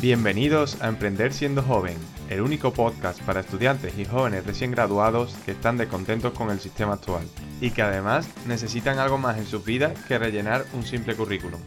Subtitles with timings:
[0.00, 1.96] Bienvenidos a Emprender siendo joven,
[2.30, 6.94] el único podcast para estudiantes y jóvenes recién graduados que están descontentos con el sistema
[6.94, 7.24] actual
[7.60, 11.60] y que además necesitan algo más en sus vidas que rellenar un simple currículum.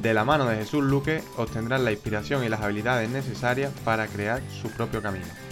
[0.00, 4.42] De la mano de Jesús Luque obtendrán la inspiración y las habilidades necesarias para crear
[4.62, 5.43] su propio camino.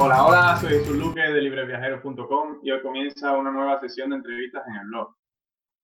[0.00, 4.62] Hola, hola, soy Jesús Luque de libresviajeros.com y hoy comienza una nueva sesión de entrevistas
[4.68, 5.12] en el blog.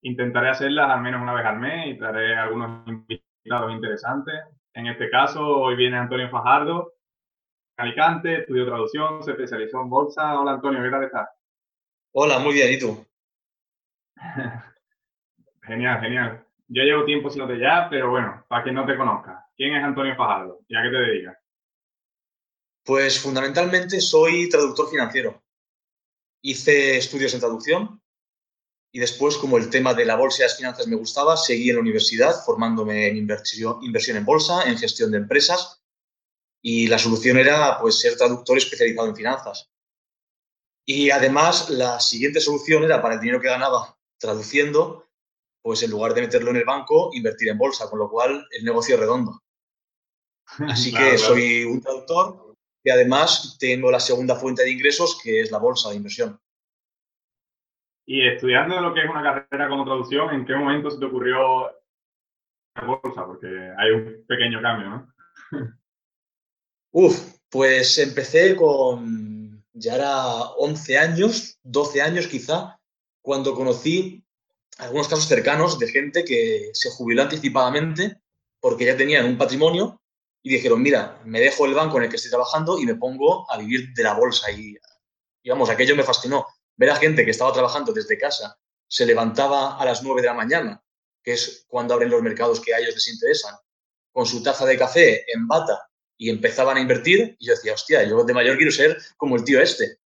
[0.02, 4.34] Intentaré hacerlas al menos una vez al mes y traeré algunos invitados interesantes.
[4.72, 6.92] En este caso, hoy viene Antonio Fajardo,
[7.76, 10.38] Alicante, estudió traducción, se especializó en bolsa.
[10.38, 11.28] Hola Antonio, ¿qué tal estás?
[12.12, 13.04] Hola, muy bien, ¿y tú?
[15.62, 16.46] genial, genial.
[16.68, 20.14] Yo llevo tiempo sin ya, pero bueno, para quien no te conozca, ¿quién es Antonio
[20.14, 21.43] Fajardo y a qué te dedicas?
[22.84, 25.42] Pues fundamentalmente soy traductor financiero.
[26.42, 28.02] Hice estudios en traducción
[28.92, 31.76] y después, como el tema de la bolsa y las finanzas me gustaba, seguí en
[31.76, 35.82] la universidad formándome en inversión, inversión en bolsa, en gestión de empresas
[36.62, 39.70] y la solución era pues ser traductor especializado en finanzas.
[40.86, 45.06] Y además la siguiente solución era para el dinero que ganaba traduciendo,
[45.62, 48.64] pues en lugar de meterlo en el banco, invertir en bolsa, con lo cual el
[48.64, 49.42] negocio es redondo.
[50.68, 52.43] Así que soy un traductor
[52.84, 56.38] y además tengo la segunda fuente de ingresos, que es la bolsa de inversión.
[58.06, 61.70] Y estudiando lo que es una carrera como traducción, ¿en qué momento se te ocurrió
[62.74, 63.24] la bolsa?
[63.24, 65.14] Porque hay un pequeño cambio, ¿no?
[66.92, 72.78] Uf, pues empecé con, ya era 11 años, 12 años quizá,
[73.22, 74.22] cuando conocí
[74.76, 78.20] algunos casos cercanos de gente que se jubiló anticipadamente
[78.60, 80.02] porque ya tenían un patrimonio
[80.46, 83.50] y dijeron, mira, me dejo el banco en el que estoy trabajando y me pongo
[83.50, 84.52] a vivir de la bolsa.
[84.52, 84.76] Y,
[85.42, 86.46] digamos, aquello me fascinó.
[86.76, 88.54] Ver a gente que estaba trabajando desde casa,
[88.86, 90.84] se levantaba a las 9 de la mañana,
[91.22, 93.54] que es cuando abren los mercados que a ellos les interesan,
[94.12, 97.36] con su taza de café en bata y empezaban a invertir.
[97.38, 99.96] Y yo decía, hostia, yo de mayor quiero ser como el tío este.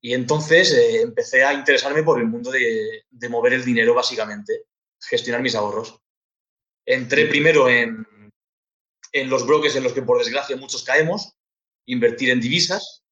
[0.00, 4.66] Y entonces eh, empecé a interesarme por el mundo de, de mover el dinero, básicamente,
[5.00, 5.98] gestionar mis ahorros.
[6.86, 8.06] Entré primero en,
[9.14, 11.34] en los bloques en los que por desgracia muchos caemos,
[11.86, 13.04] invertir en divisas.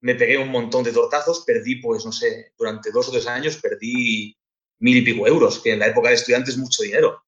[0.00, 3.58] Me pegué un montón de tortazos, perdí, pues no sé, durante dos o tres años
[3.58, 4.34] perdí
[4.78, 7.22] mil y pico euros, que en la época de estudiante es mucho dinero.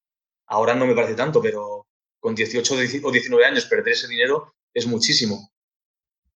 [0.47, 1.87] Ahora no me parece tanto, pero
[2.19, 5.51] con 18 o 19 años perder ese dinero es muchísimo.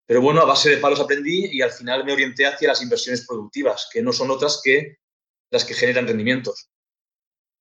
[0.06, 3.26] Pero bueno, a base de palos aprendí y al final me orienté hacia las inversiones
[3.26, 4.98] productivas, que no son otras que
[5.50, 6.70] las que generan rendimientos.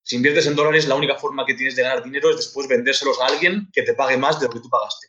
[0.04, 3.20] Si inviertes en dólares, la única forma que tienes de ganar dinero es después vendérselos
[3.20, 5.08] a alguien que te pague más de lo que tú pagaste.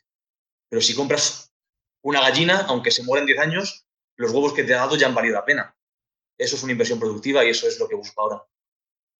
[0.68, 1.52] Pero si compras
[2.02, 5.08] una gallina, aunque se muera en 10 años, los huevos que te ha dado ya
[5.08, 5.76] han valido la pena.
[6.38, 8.42] Eso es una inversión productiva y eso es lo que busco ahora.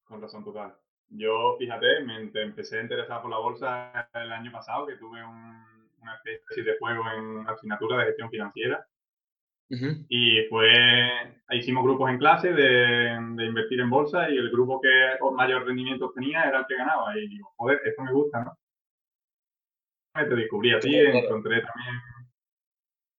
[0.04, 0.76] Con razón total.
[1.08, 6.14] Yo, fíjate, me empecé a interesar por la bolsa el año pasado, que tuve una
[6.24, 8.86] especie de juego en asignatura de gestión financiera
[9.70, 10.72] y fue,
[11.50, 16.12] hicimos grupos en clase de, de, invertir en bolsa y el grupo que mayor rendimiento
[16.14, 17.16] tenía era el que ganaba.
[17.18, 18.58] Y digo, joder, esto me gusta, ¿no?
[20.14, 22.00] Te descubrí a ti, encontré también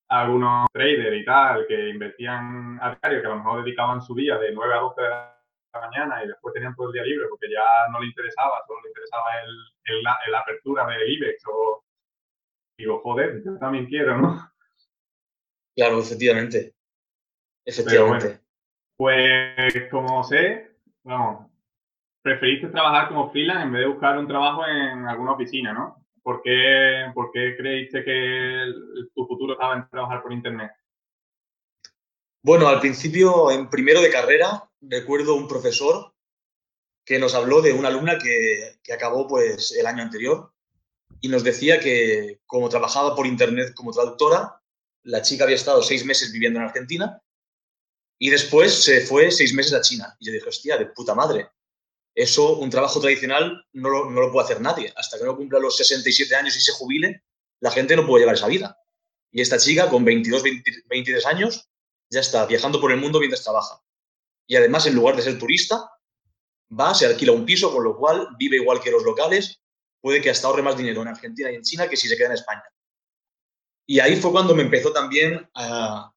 [0.08, 4.38] algunos traders y tal que invertían a diario, que a lo mejor dedicaban su día
[4.38, 5.36] de 9 a 12 de la
[5.74, 8.90] mañana y después tenían todo el día libre porque ya no le interesaba, solo le
[8.90, 11.84] interesaba el, el, la apertura del IBEX o
[12.78, 14.55] digo, joder, yo también quiero, ¿no?
[15.76, 16.74] Claro, efectivamente.
[17.66, 18.40] Efectivamente.
[18.96, 21.52] pues como sé, vamos,
[22.22, 26.06] preferiste trabajar como freelance en vez de buscar un trabajo en alguna oficina, ¿no?
[26.22, 28.66] ¿Por qué, por qué creíste que
[29.14, 30.72] tu futuro estaba en trabajar por internet?
[32.44, 36.14] Bueno, al principio, en primero de carrera, recuerdo un profesor
[37.06, 40.52] que nos habló de una alumna que, que acabó pues el año anterior
[41.22, 44.62] y nos decía que como trabajaba por internet como traductora,
[45.06, 47.22] la chica había estado seis meses viviendo en Argentina
[48.18, 50.16] y después se fue seis meses a China.
[50.20, 51.50] Y yo dije, hostia, de puta madre.
[52.14, 54.92] Eso, un trabajo tradicional, no lo, no lo puede hacer nadie.
[54.96, 57.24] Hasta que no cumpla los 67 años y se jubile,
[57.60, 58.80] la gente no puede llevar esa vida.
[59.32, 60.44] Y esta chica, con 22,
[60.88, 61.70] 23 años,
[62.10, 63.82] ya está viajando por el mundo mientras trabaja.
[64.48, 65.90] Y además, en lugar de ser turista,
[66.72, 69.62] va, se alquila un piso, con lo cual vive igual que los locales,
[70.02, 72.28] puede que hasta ahorre más dinero en Argentina y en China que si se queda
[72.28, 72.64] en España.
[73.86, 76.12] Y ahí fue cuando me empezó también a,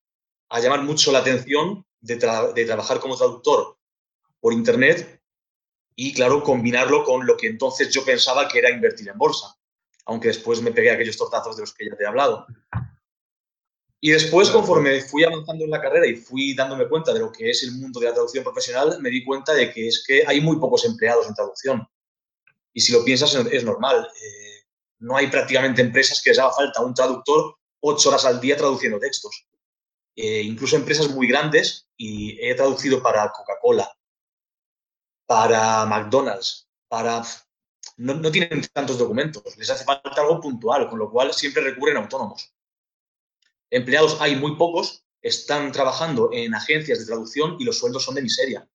[0.61, 3.77] llamar mucho la atención de, trabajar como traductor
[4.41, 5.21] por Internet
[5.95, 9.55] y, claro, combinarlo con lo que entonces yo pensaba que era invertir en bolsa,
[10.07, 12.47] aunque después me pegué aquellos tortazos de los que ya te he hablado.
[14.01, 17.51] Y después, conforme fui avanzando en la carrera y fui dándome cuenta de lo que
[17.51, 20.41] es el mundo de la traducción profesional, me di cuenta de que es que hay
[20.41, 21.87] muy pocos empleados en traducción.
[22.73, 24.09] Y si lo piensas, es normal.
[24.23, 24.67] Eh,
[25.01, 28.99] no hay prácticamente empresas que les haga falta un traductor ocho horas al día traduciendo
[28.99, 29.47] textos.
[30.17, 33.91] Eh, incluso empresas muy grandes, y he traducido para Coca-Cola,
[35.27, 37.23] para McDonald's, para...
[37.97, 42.01] No, tienen tantos documentos, les hace falta algo puntual, con lo cual siempre recurren a
[42.01, 42.55] autónomos.
[43.71, 48.23] Empleados hay muy pocos, están trabajando en agencias de traducción y los sueldos son de
[48.23, 48.69] miseria.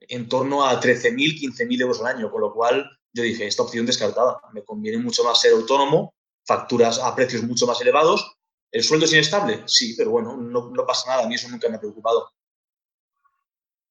[0.00, 3.86] En torno a 13.000, 15.000 euros al año, con lo cual yo dije, esta opción
[3.86, 4.40] descartada.
[4.52, 6.14] Me conviene mucho más ser autónomo,
[6.46, 8.36] facturas a precios mucho más elevados.
[8.70, 9.62] ¿El sueldo es inestable?
[9.66, 11.24] Sí, pero bueno, no, pasa nada.
[11.24, 12.28] A mí eso nunca me ha preocupado.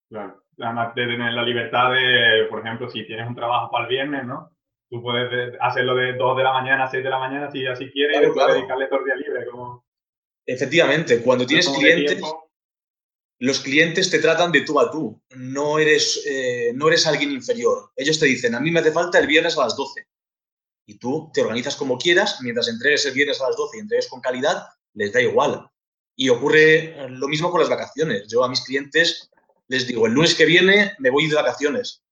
[0.10, 0.44] Claro.
[0.60, 4.26] Además de tener la libertad de, por ejemplo, si tienes un trabajo para el viernes,
[4.26, 4.52] ¿no?
[4.90, 7.90] Tú puedes hacerlo de 2 de la mañana a 6 de la mañana si así
[7.90, 9.50] quieres y puedes dedicarle todo el día libre.
[9.50, 9.84] Como...
[10.46, 12.22] Efectivamente, cuando tienes clientes,
[13.40, 17.92] los clientes te tratan de tú a tú, no eres, eh, no eres alguien inferior.
[17.96, 20.06] Ellos te dicen, a mí me hace falta el viernes a las 12.
[20.86, 24.08] Y tú te organizas como quieras, mientras entregues el viernes a las 12 y entregues
[24.08, 25.70] con calidad, les da igual.
[26.16, 28.28] Y ocurre lo mismo con las vacaciones.
[28.28, 29.32] Yo a mis clientes
[29.68, 32.04] les digo, el lunes que viene me voy de vacaciones.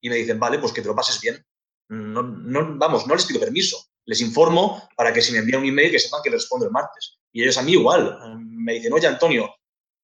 [0.00, 1.44] Y me dicen, vale, pues que te lo pases bien.
[1.88, 3.76] No, no, vamos, no les pido permiso.
[4.06, 6.72] Les informo para que si me envían un email que sepan que les respondo el
[6.72, 7.18] martes.
[7.32, 8.18] Y ellos a mí igual.
[8.40, 9.54] Me dicen, oye, Antonio,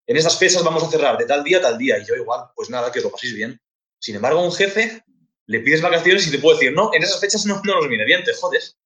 [0.07, 1.99] en estas fechas vamos a cerrar de tal día a tal día.
[1.99, 3.61] Y yo igual, pues nada, que os lo paséis bien.
[3.99, 5.03] Sin embargo, un jefe
[5.53, 8.07] le pides vacaciones y te puede decir, no, en esas fechas no, no nos viene
[8.07, 8.79] bien, te jodes.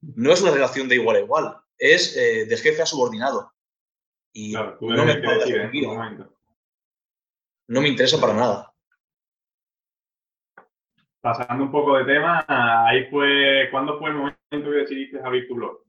[0.00, 3.52] No es una relación de igual a igual, es eh, de jefe a subordinado.
[4.32, 5.20] Y no, me
[7.68, 8.72] no me interesa para nada.
[11.20, 15.56] Pasando un poco de tema, ahí fue, ¿cuándo fue el momento que decidiste abrir tu
[15.56, 15.82] blog?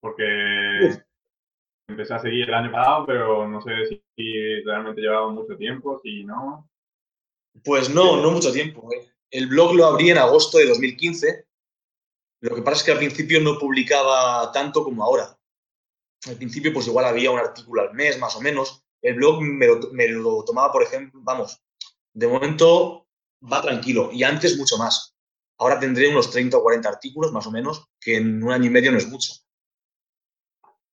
[0.00, 1.02] Porque
[1.88, 6.24] empecé a seguir el año pasado, pero no sé si realmente llevaba mucho tiempo, si
[6.24, 6.68] no.
[7.64, 8.90] Pues no, no mucho tiempo.
[8.92, 9.13] ¿eh?
[9.34, 11.44] El blog lo abrí en agosto de 2015.
[12.42, 15.36] Lo que pasa es que al principio no publicaba tanto como ahora.
[16.28, 18.84] Al principio, pues igual había un artículo al mes, más o menos.
[19.02, 19.66] El blog me
[20.06, 21.60] lo, tomaba, por ejemplo, vamos,
[22.12, 23.08] de momento
[23.42, 25.16] va tranquilo y antes mucho más.
[25.58, 28.70] Ahora tendré unos 30 o 40 artículos, más o menos, que en un año y
[28.70, 29.32] medio no es mucho.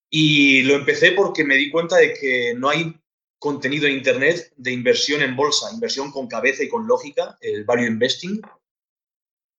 [0.10, 3.00] Y lo empecé porque me di cuenta de que no hay
[3.42, 7.88] contenido en Internet de inversión en bolsa, inversión con cabeza y con lógica, el value
[7.88, 8.40] investing,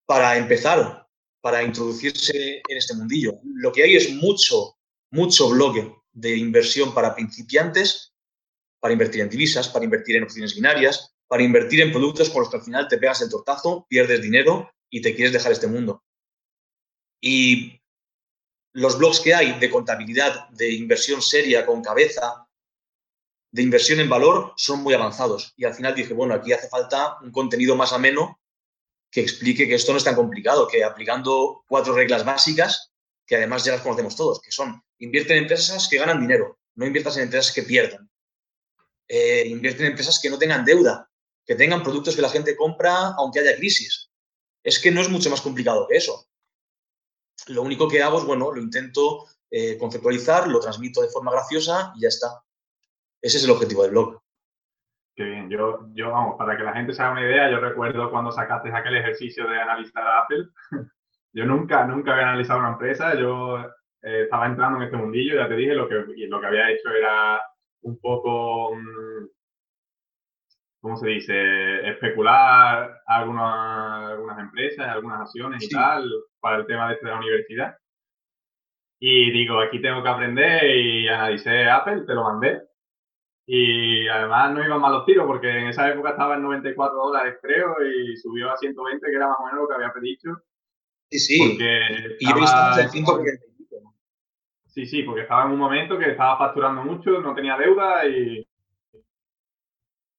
[0.06, 1.08] para empezar,
[1.40, 3.40] para introducirse en este mundillo.
[3.42, 4.78] Lo que hay es mucho,
[5.10, 8.12] mucho blog de inversión para principiantes,
[8.78, 12.50] para invertir en divisas, para invertir en opciones binarias, para invertir en productos con los
[12.50, 16.04] que al final te pegas el tortazo, pierdes dinero y te quieres dejar este mundo.
[17.20, 17.80] Y
[18.74, 22.46] los blogs que hay de contabilidad, de inversión seria, con cabeza,
[23.52, 25.52] de inversión en valor, son muy avanzados.
[25.56, 28.40] Y al final dije, bueno, aquí hace falta un contenido más ameno
[29.10, 32.92] que explique que esto no es tan complicado, que aplicando cuatro reglas básicas,
[33.26, 36.86] que además ya las conocemos todos, que son, invierte en empresas que ganan dinero, no
[36.86, 38.10] inviertas en empresas que pierdan.
[39.06, 41.10] Eh, invierte en empresas que no tengan deuda,
[41.44, 44.10] que tengan productos que la gente compra aunque haya crisis.
[44.62, 46.26] Es que no es mucho más complicado que eso.
[47.48, 51.92] Lo único que hago es, bueno, lo intento eh, conceptualizar, lo transmito de forma graciosa
[51.96, 52.42] y ya está.
[53.22, 54.20] Ese es el objetivo del blog.
[55.14, 55.48] Qué bien.
[55.48, 58.72] Yo, yo, vamos, para que la gente se haga una idea, yo recuerdo cuando sacaste
[58.72, 60.46] aquel ejercicio de analizar a Apple.
[61.32, 63.14] yo nunca, nunca había analizado una empresa.
[63.14, 63.60] Yo
[64.02, 66.90] eh, estaba entrando en este mundillo, ya te dije, lo que, lo que había hecho
[66.90, 67.40] era
[67.82, 69.26] un poco, mm,
[70.80, 71.88] ¿cómo se dice?
[71.90, 76.10] Especular algunas, algunas empresas, algunas acciones y tal,
[76.40, 77.76] para el tema de, de la universidad.
[78.98, 82.71] Y digo, aquí tengo que aprender y analicé Apple, te lo mandé.
[83.46, 87.38] Y además no iban mal los tiros porque en esa época estaba en 94 dólares,
[87.42, 90.42] creo, y subió a 120, que era más o menos lo que había pedido.
[91.10, 91.58] Sí, sí.
[92.20, 93.38] y yo he
[94.66, 98.46] Sí, sí, porque estaba en un momento que estaba facturando mucho, no tenía deuda y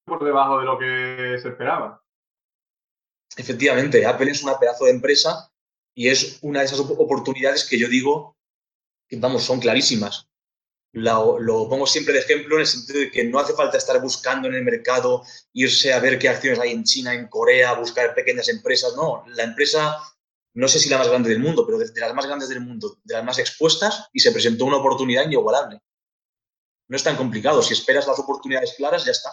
[0.05, 2.03] por debajo de lo que se esperaba.
[3.35, 5.49] Efectivamente, Apple es una pedazo de empresa
[5.95, 8.37] y es una de esas oportunidades que yo digo
[9.07, 10.29] que, vamos, son clarísimas.
[10.95, 13.99] Lo, lo, pongo siempre de ejemplo en el sentido de que no hace falta estar
[13.99, 18.13] buscando en el mercado, irse a ver qué acciones hay en China, en Corea, buscar
[18.13, 18.95] pequeñas empresas.
[18.95, 19.97] No, la empresa,
[20.53, 22.97] no sé si la más grande del mundo, pero de, las más grandes del mundo,
[23.03, 25.79] de las más expuestas, y se presentó una oportunidad inigualable.
[26.87, 27.63] No es tan complicado.
[27.63, 29.31] Si esperas las oportunidades claras, ya está.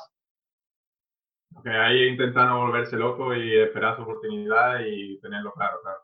[1.63, 6.01] Que ahí intentar no volverse loco y esperar su oportunidad y tenerlo claro, claro.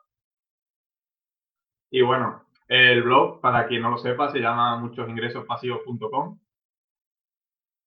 [1.90, 6.38] Y bueno, el blog, para quien no lo sepa, se llama muchosingresospasivos.com.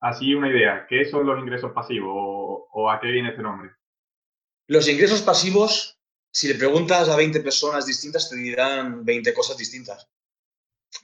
[0.01, 3.71] Así una idea, ¿qué son los ingresos pasivos o, a qué viene este nombre?
[4.67, 5.99] Los ingresos pasivos,
[6.31, 10.07] si le preguntas a 20 personas distintas, te dirán 20 cosas distintas.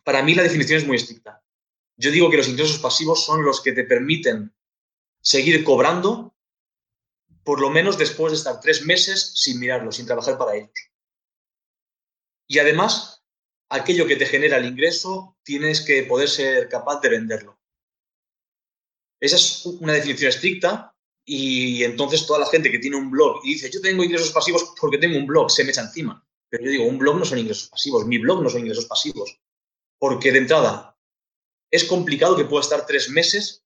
[0.04, 1.44] Para mí la definición es muy estricta.
[1.98, 4.54] Yo digo que los ingresos pasivos son los que te permiten
[5.20, 6.34] seguir cobrando,
[7.44, 10.72] por lo menos después de estar tres meses sin mirarlo, sin trabajar para ellos.
[12.48, 13.15] Y además,
[13.70, 17.60] aquello que te genera el ingreso, tienes que poder ser capaz de venderlo.
[19.20, 20.94] Esa es una definición estricta
[21.26, 24.74] y entonces toda la gente que tiene un blog y dice, yo tengo ingresos pasivos
[24.80, 26.24] porque tengo un blog, se me echa encima.
[26.50, 29.40] Pero yo digo, un blog no son ingresos pasivos, mi blog no son ingresos pasivos.
[29.98, 30.96] Porque de entrada,
[31.72, 33.64] es complicado que pueda estar tres meses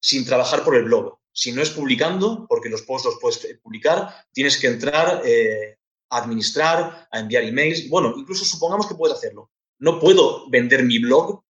[0.00, 1.18] sin trabajar por el blog.
[1.32, 5.78] Si no es publicando, porque los posts los puedes publicar, tienes que entrar eh,
[6.12, 7.88] a administrar, a enviar emails.
[7.88, 9.50] Bueno, incluso supongamos que puedes hacerlo.
[9.78, 11.42] No puedo vender mi blog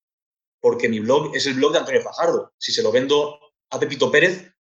[0.61, 2.53] porque mi blog es el blog de Antonio Fajardo.
[2.59, 3.39] Si se lo vendo
[3.71, 4.55] a Pepito Pérez,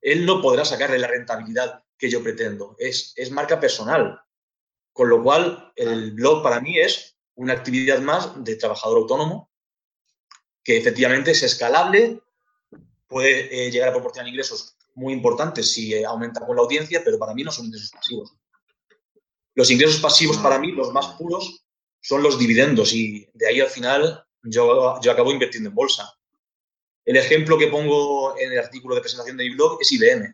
[0.00, 2.74] él no podrá sacarle la rentabilidad que yo pretendo.
[2.78, 4.22] Es, es marca personal.
[4.94, 9.50] Con lo cual, el blog para mí es una actividad más de trabajador autónomo
[10.64, 12.22] que efectivamente es escalable,
[13.06, 17.18] puede eh, llegar a proporcionar ingresos muy importantes si eh, aumenta con la audiencia, pero
[17.18, 18.37] para mí no son ingresos pasivos.
[19.58, 21.64] Los ingresos pasivos para mí, los más puros,
[22.00, 26.14] son los dividendos y de ahí al final yo, yo acabo invirtiendo en bolsa.
[27.04, 30.32] El ejemplo que pongo en el artículo de presentación de mi blog es IBM.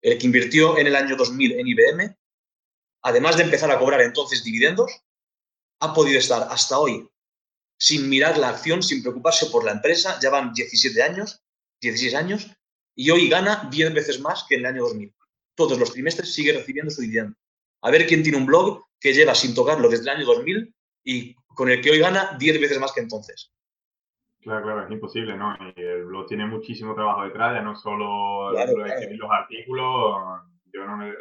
[0.00, 2.16] El que invirtió en el año 2000 en IBM,
[3.02, 4.90] además de empezar a cobrar entonces dividendos,
[5.80, 7.06] ha podido estar hasta hoy
[7.78, 10.18] sin mirar la acción, sin preocuparse por la empresa.
[10.22, 11.42] Ya van 17 años,
[11.82, 12.46] 16 años,
[12.94, 15.14] y hoy gana 10 veces más que en el año 2000.
[15.54, 17.36] Todos los trimestres sigue recibiendo su dividendo.
[17.86, 20.74] A ver quién tiene un blog que lleva sin tocarlo desde el año 2000
[21.04, 23.54] y con el que hoy gana 10 veces más que entonces.
[24.40, 25.56] Claro, claro, es imposible, ¿no?
[25.76, 30.16] Y el blog tiene muchísimo trabajo detrás, ya no solo escribir los artículos,
[30.72, 31.12] yo no me,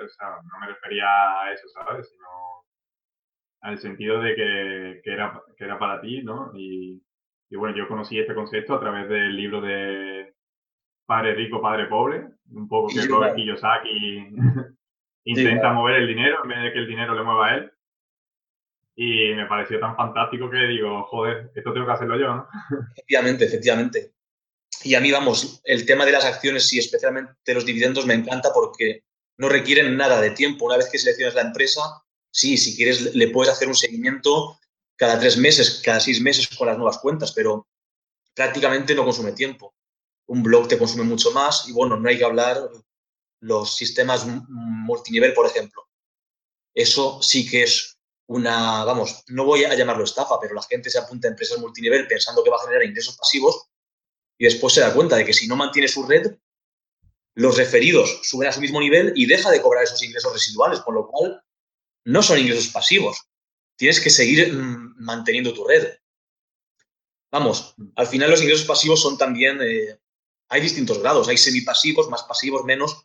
[0.66, 1.06] refería
[1.40, 2.10] a eso, ¿sabes?
[2.10, 2.26] Sino
[3.62, 4.36] al sentido de
[5.04, 6.52] que, era, era para ti, ¿no?
[6.56, 7.00] Y,
[7.52, 10.34] bueno, yo conocí este concepto a través del libro de
[11.06, 14.34] Padre Rico, Padre Pobre, un poco que Robert Kiyosaki
[15.26, 17.72] intenta mover el dinero en vez de que el dinero le mueva a él.
[18.96, 22.48] Y me pareció tan fantástico que digo, joder, esto tengo que hacerlo yo, ¿no?
[22.94, 24.12] Efectivamente, efectivamente.
[24.84, 28.52] Y a mí, vamos, el tema de las acciones y especialmente los dividendos me encanta
[28.54, 29.04] porque
[29.38, 30.66] no requieren nada de tiempo.
[30.66, 31.82] Una vez que seleccionas la empresa,
[32.32, 34.60] sí, si quieres le puedes hacer un seguimiento
[34.96, 37.68] cada tres meses, cada seis meses con las nuevas cuentas, pero
[38.34, 39.74] prácticamente no consume tiempo.
[40.28, 42.58] Un blog te consume mucho más y bueno, no hay que hablar
[43.46, 45.88] los sistemas multinivel, por ejemplo.
[46.74, 50.98] Eso sí que es una, vamos, no voy a llamarlo estafa, pero la gente se
[50.98, 53.68] apunta a empresas multinivel pensando que va a generar ingresos pasivos
[54.38, 56.36] y después se da cuenta de que si no mantiene su red,
[57.36, 60.96] los referidos suben a su mismo nivel y deja de cobrar esos ingresos residuales, con
[60.96, 61.44] lo cual
[62.06, 63.28] no son ingresos pasivos.
[63.76, 65.98] Tienes que seguir mm, manteniendo tu red.
[67.32, 70.00] Vamos, al final los ingresos pasivos son también, eh,
[70.50, 73.05] hay distintos grados, hay semipasivos, más pasivos, menos,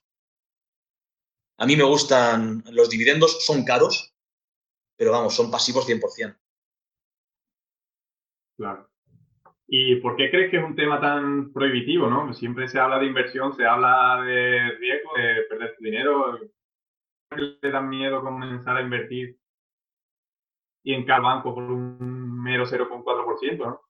[1.60, 4.14] a mí me gustan los dividendos, son caros,
[4.96, 6.38] pero vamos, son pasivos 100%.
[8.56, 8.90] Claro.
[9.66, 12.32] ¿Y por qué crees que es un tema tan prohibitivo, no?
[12.32, 16.40] Siempre se habla de inversión, se habla de riesgo, de perder tu dinero.
[17.36, 19.38] ¿Le dan miedo comenzar a invertir
[20.82, 23.82] y en cada banco por un mero 0,4%, no?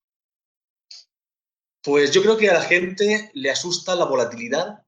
[1.85, 4.85] Pues yo creo que a la gente le asusta la volatilidad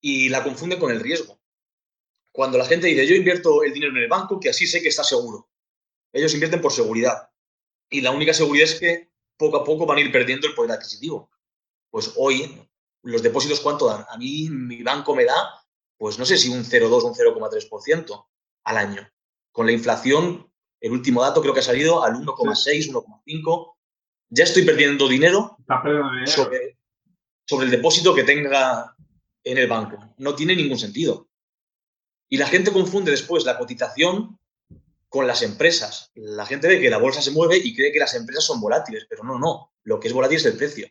[0.00, 1.41] y la confunde con el riesgo.
[2.32, 4.88] Cuando la gente dice, yo invierto el dinero en el banco, que así sé que
[4.88, 5.50] está seguro.
[6.12, 7.30] Ellos invierten por seguridad.
[7.90, 10.72] Y la única seguridad es que poco a poco van a ir perdiendo el poder
[10.72, 11.30] adquisitivo.
[11.90, 12.58] Pues hoy,
[13.02, 14.06] los depósitos, ¿cuánto dan?
[14.08, 15.34] A mí mi banco me da,
[15.98, 18.26] pues no sé si un 0,2 o un 0,3%
[18.64, 19.08] al año.
[19.50, 23.74] Con la inflación, el último dato creo que ha salido al 1,6, 1,5.
[24.30, 25.58] Ya estoy perdiendo dinero,
[26.26, 26.78] Sobre,
[27.46, 28.96] sobre el depósito que tenga
[29.44, 30.14] en el banco.
[30.16, 31.28] No tiene ningún sentido.
[32.32, 34.38] Y la gente confunde después la cotización
[35.10, 36.10] con las empresas.
[36.14, 39.04] La gente ve que la bolsa se mueve y cree que las empresas son volátiles,
[39.06, 39.74] pero no, no.
[39.82, 40.88] Lo que es volátil es el precio.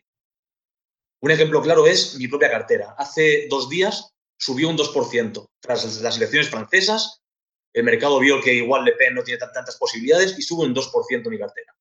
[1.18, 2.94] Un ejemplo claro es mi propia cartera.
[2.96, 5.50] Hace dos días subió un 2%.
[5.58, 7.24] Tras las elecciones francesas,
[7.72, 11.28] el mercado vio que igual Le Pen no tiene tantas posibilidades y sube un 2%
[11.28, 11.74] mi cartera.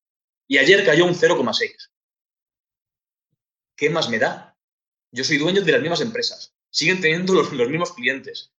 [0.47, 1.75] Y ayer cayó un 0,6%.
[3.75, 4.57] ¿Qué más me da?
[5.11, 6.51] Yo soy dueño de las mismas empresas.
[6.71, 8.51] siguen teniendo los, mismos clientes.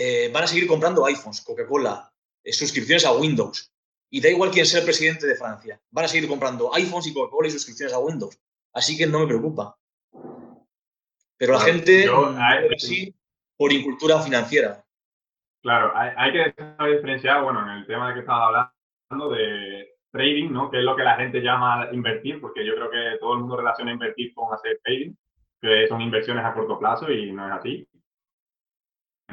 [0.00, 2.08] Eh, van a seguir comprando iPhones, Coca-Cola,
[2.44, 3.72] eh, suscripciones a Windows.
[4.08, 5.80] Y da igual quién sea el presidente de Francia.
[5.90, 8.40] Van a seguir comprando iPhones y Coca-Cola y suscripciones a Windows.
[8.72, 9.76] Así que no me preocupa.
[11.36, 12.32] Pero la gente yo,
[12.76, 13.12] sí
[13.56, 14.84] por incultura financiera.
[15.62, 16.54] Claro, hay, que
[16.94, 20.70] diferenciar, bueno, en el tema de que estaba hablando de trading, ¿no?
[20.70, 23.56] Que es lo que la gente llama invertir, porque yo creo que todo el mundo
[23.56, 25.12] relaciona invertir con hacer trading,
[25.60, 27.88] que son inversiones a corto plazo y no es así.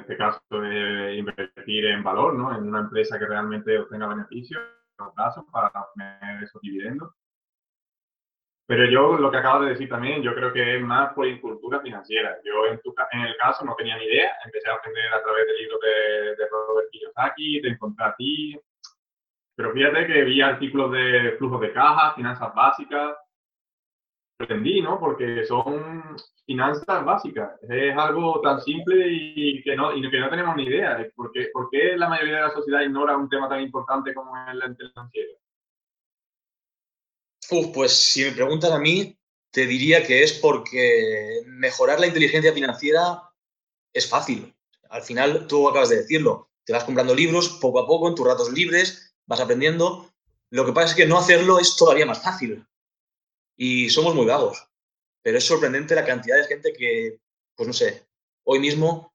[0.06, 2.56] Este caso, de invertir en valor, ¿no?
[2.56, 4.62] En una empresa que realmente obtenga beneficios
[5.00, 7.12] a plazo para obtener esos dividendos.
[8.68, 11.80] Pero yo lo que acabo de decir también, yo creo que es más por incultura
[11.80, 12.38] financiera.
[12.44, 15.48] Yo en, tu, en el caso no tenía ni idea, empecé a aprender a través
[15.48, 18.60] del libro de, de Robert Kiyosaki, te encontré a ti.
[19.56, 23.18] Pero fíjate que vi artículos de flujos de caja, finanzas básicas.
[24.38, 25.00] Aprendí, ¿no?
[25.00, 27.52] Porque son finanzas básicas.
[27.70, 31.08] Es algo tan simple y que no, y que no tenemos ni idea.
[31.16, 34.36] ¿Por qué, ¿Por qué la mayoría de la sociedad ignora un tema tan importante como
[34.38, 35.32] es la financiera?
[37.74, 39.18] pues si me preguntan a mí,
[39.52, 43.22] te diría que es porque mejorar la inteligencia financiera
[43.94, 44.54] es fácil.
[44.90, 48.28] Al final, tú acabas de decirlo, te vas comprando libros poco a poco en tus
[48.28, 50.12] ratos libres, vas aprendiendo.
[50.50, 52.66] Lo que pasa es que no hacerlo es todavía más fácil.
[53.56, 54.68] Y somos muy vagos.
[55.22, 57.20] Pero es sorprendente la cantidad de gente que,
[57.56, 58.08] pues no sé,
[58.44, 59.14] hoy mismo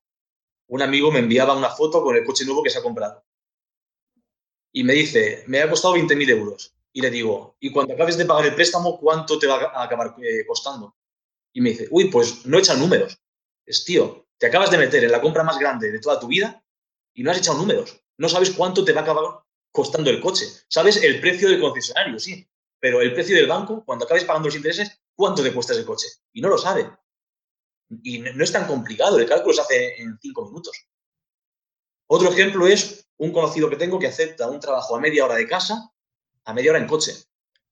[0.67, 3.23] un amigo me enviaba una foto con el coche nuevo que se ha comprado.
[4.73, 8.25] Y me dice, me ha costado 20.000 euros y le digo, y cuando acabes de
[8.25, 10.95] pagar el préstamo, ¿cuánto te va a acabar eh, costando?
[11.53, 13.17] Y me dice, uy, pues no he echado números.
[13.65, 16.63] Es, tío, te acabas de meter en la compra más grande de toda tu vida
[17.13, 18.01] y no has echado números.
[18.17, 20.45] No sabes cuánto te va a acabar costando el coche.
[20.67, 22.47] Sabes el precio del concesionario, sí,
[22.81, 26.07] pero el precio del banco, cuando acabes pagando los intereses, ¿cuánto te cuesta ese coche?
[26.33, 26.91] Y no lo sabe.
[28.03, 30.87] Y no es tan complicado, el cálculo se hace en cinco minutos.
[32.07, 35.47] Otro ejemplo es un conocido que tengo que acepta un trabajo a media hora de
[35.47, 35.91] casa
[36.45, 37.13] a media hora en coche,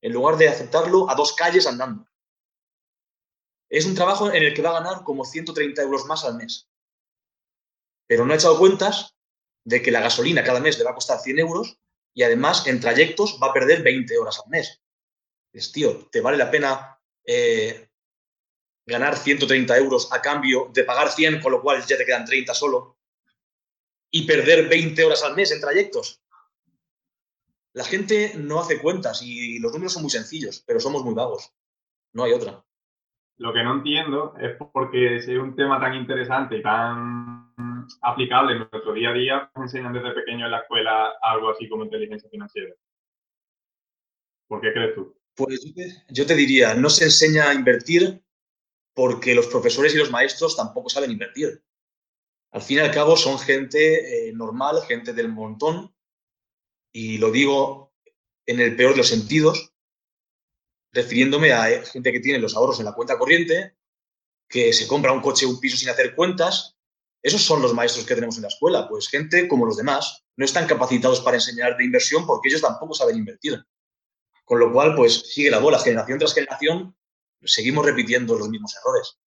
[0.02, 2.08] en lugar de aceptarlo a dos calles andando.
[3.70, 6.70] Es un trabajo en el que va a ganar como 130 euros más al mes.
[8.08, 9.16] Pero no ha echado cuentas
[9.64, 11.78] de que la gasolina cada mes le va a costar 100 euros
[12.14, 14.79] y además en trayectos va a perder 20 horas al mes.
[15.52, 17.90] Es, tío, ¿te vale la pena eh,
[18.86, 22.54] ganar 130 euros a cambio de pagar 100, con lo cual ya te quedan 30
[22.54, 22.98] solo?
[24.12, 26.22] Y perder 20 horas al mes en trayectos.
[27.74, 31.54] La gente no hace cuentas y los números son muy sencillos, pero somos muy vagos.
[32.14, 32.64] No hay otra.
[33.38, 37.54] Lo que no entiendo es porque es un tema tan interesante y tan
[38.02, 41.68] aplicable en nuestro día a día, nos enseñan desde pequeño en la escuela algo así
[41.70, 42.74] como inteligencia financiera.
[44.48, 45.19] ¿Por qué crees tú?
[45.40, 45.62] Pues
[46.10, 48.22] yo te diría, no se enseña a invertir
[48.94, 51.64] porque los profesores y los maestros tampoco saben invertir.
[52.52, 55.96] Al fin y al cabo son gente eh, normal, gente del montón,
[56.92, 57.94] y lo digo
[58.48, 59.72] en el peor de los sentidos,
[60.92, 63.78] refiriéndome a eh, gente que tiene los ahorros en la cuenta corriente,
[64.50, 66.76] que se compra un coche, un piso sin hacer cuentas.
[67.24, 70.44] Esos son los maestros que tenemos en la escuela, pues gente como los demás, no
[70.44, 73.64] están capacitados para enseñar de inversión porque ellos tampoco saben invertir.
[74.50, 76.96] Con lo cual, pues sigue la bola, generación tras generación,
[77.44, 79.20] seguimos repitiendo los mismos errores.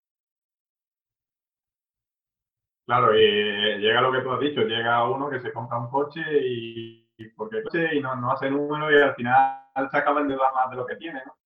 [2.87, 5.91] Claro, y eh, llega lo que tú has dicho, llega uno que se compra un
[5.91, 7.07] coche y
[7.37, 7.61] porque
[7.93, 10.87] y no, no hace número y al final se acaba de dar más de lo
[10.87, 11.37] que tiene, ¿no?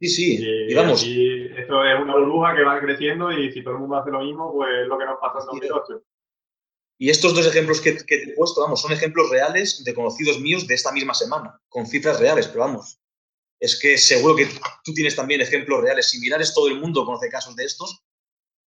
[0.00, 1.04] Sí, sí, y, vamos.
[1.04, 4.20] Y esto es una burbuja que va creciendo y si todo el mundo hace lo
[4.20, 6.02] mismo, pues es lo que nos pasa en 2008.
[6.96, 10.40] Y estos dos ejemplos que, que, te he puesto, vamos, son ejemplos reales de conocidos
[10.40, 12.99] míos de esta misma semana, con cifras reales, pero vamos,
[13.60, 14.48] es que seguro que
[14.82, 18.02] tú tienes también ejemplos reales similares, todo el mundo conoce casos de estos,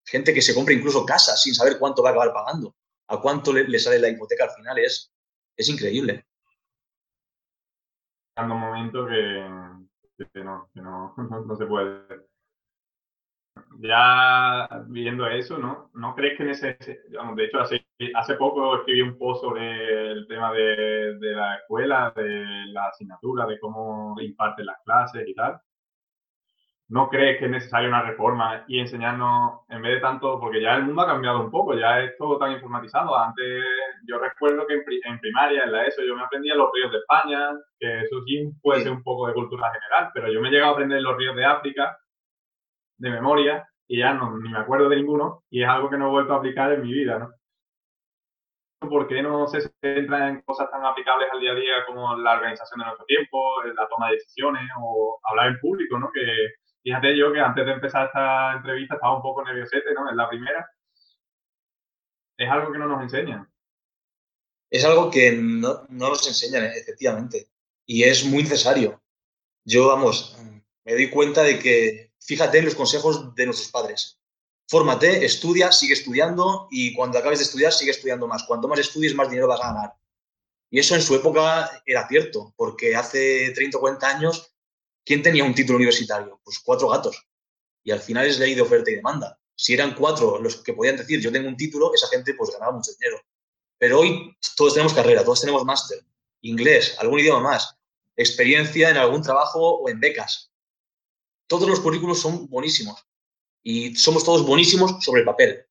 [0.05, 2.75] gente que se compra incluso casas sin saber cuánto va a acabar pagando,
[3.07, 5.11] a cuánto le, le sale la hipoteca al final, es,
[5.57, 6.25] es increíble.
[8.35, 11.13] Un momento que, no, no,
[11.47, 12.25] no, se puede.
[13.79, 15.89] Ya viendo eso, ¿no?
[15.93, 16.77] ¿No crees que en ese,
[17.09, 17.85] digamos, de hecho hace,
[18.15, 23.45] hace poco escribí un post sobre el tema de, de la escuela, de la asignatura,
[23.45, 25.59] de cómo imparten las clases y tal?
[26.93, 30.75] ¿no crees que es necesaria una reforma y enseñarnos, en vez de tanto, porque ya
[30.75, 33.17] el mundo ha cambiado un poco, ya es todo tan informatizado.
[33.17, 33.63] Antes,
[34.05, 37.49] yo recuerdo que en, primaria, en la ESO, yo me aprendía los ríos de España,
[37.79, 40.71] que eso sí puede ser un poco de cultura general, pero yo me he llegado
[40.71, 41.97] a aprender los ríos de África
[43.03, 46.07] de memoria y ya no, ni me acuerdo de ninguno y es algo que no
[46.07, 47.31] he vuelto a aplicar en mi vida, ¿no?
[48.89, 52.33] ¿Por qué no se centra en cosas tan aplicables al día a día como la
[52.33, 56.11] organización de nuestro tiempo, la toma de decisiones o hablar en público, ¿no?
[56.11, 56.21] Que,
[56.83, 60.09] Fíjate yo que antes de empezar esta entrevista estaba un poco nerviosete, ¿no?
[60.09, 60.69] En la primera.
[62.37, 63.49] es algo que no nos enseñan.
[64.69, 67.47] Es algo que no, no nos enseñan, efectivamente,
[67.85, 69.01] y es muy necesario.
[69.63, 70.37] Yo, vamos,
[70.83, 74.19] me doy cuenta de que, fíjate en los consejos de nuestros padres.
[74.67, 78.43] Fórmate, estudia, sigue estudiando y cuando acabes de estudiar, sigue estudiando más.
[78.43, 79.93] Cuanto más estudies, más dinero vas a ganar.
[80.69, 84.53] Y eso en su época era cierto, porque hace 30 o 40 años,
[85.05, 86.39] ¿quién tenía un título universitario?
[86.43, 87.27] Pues cuatro gatos.
[87.83, 89.37] Y al final es ley de oferta y demanda.
[89.55, 92.71] Si eran cuatro los que podían decir yo tengo un título, esa gente pues ganaba
[92.71, 93.21] mucho dinero.
[93.77, 95.99] Pero hoy todos tenemos carrera, todos tenemos máster,
[96.41, 97.75] inglés, algún idioma más,
[98.15, 100.52] experiencia en algún trabajo o en becas.
[101.53, 103.05] Todos los currículos son buenísimos
[103.61, 105.63] y somos todos buenísimos sobre el papel.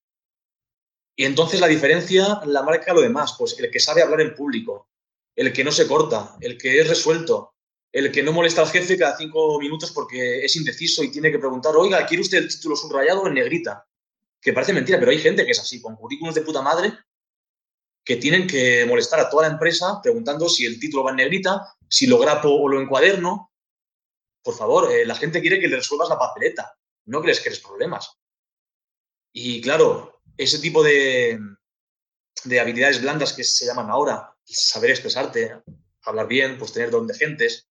[1.13, 4.87] Y entonces la diferencia la marca lo demás, pues el que sabe hablar en público,
[5.35, 7.55] el que no se corta, el que es resuelto,
[7.91, 11.37] el que no molesta al jefe cada cinco minutos porque es indeciso y tiene que
[11.39, 13.85] preguntar, oiga, ¿quiere usted el título subrayado en negrita?
[14.39, 16.93] Que parece mentira, pero hay gente que es así, con currículos de puta madre,
[18.05, 21.75] que tienen que molestar a toda la empresa preguntando si el título va en negrita,
[21.89, 23.49] si lo grapo o lo encuaderno.
[24.43, 26.73] Por favor, eh, la gente quiere que le resuelvas la papeleta,
[27.05, 28.19] no crees que eres problemas.
[29.31, 31.39] Y claro, ese tipo de,
[32.43, 35.61] de habilidades blandas que se llaman ahora, saber expresarte,
[36.03, 37.67] hablar bien, pues tener don de gentes,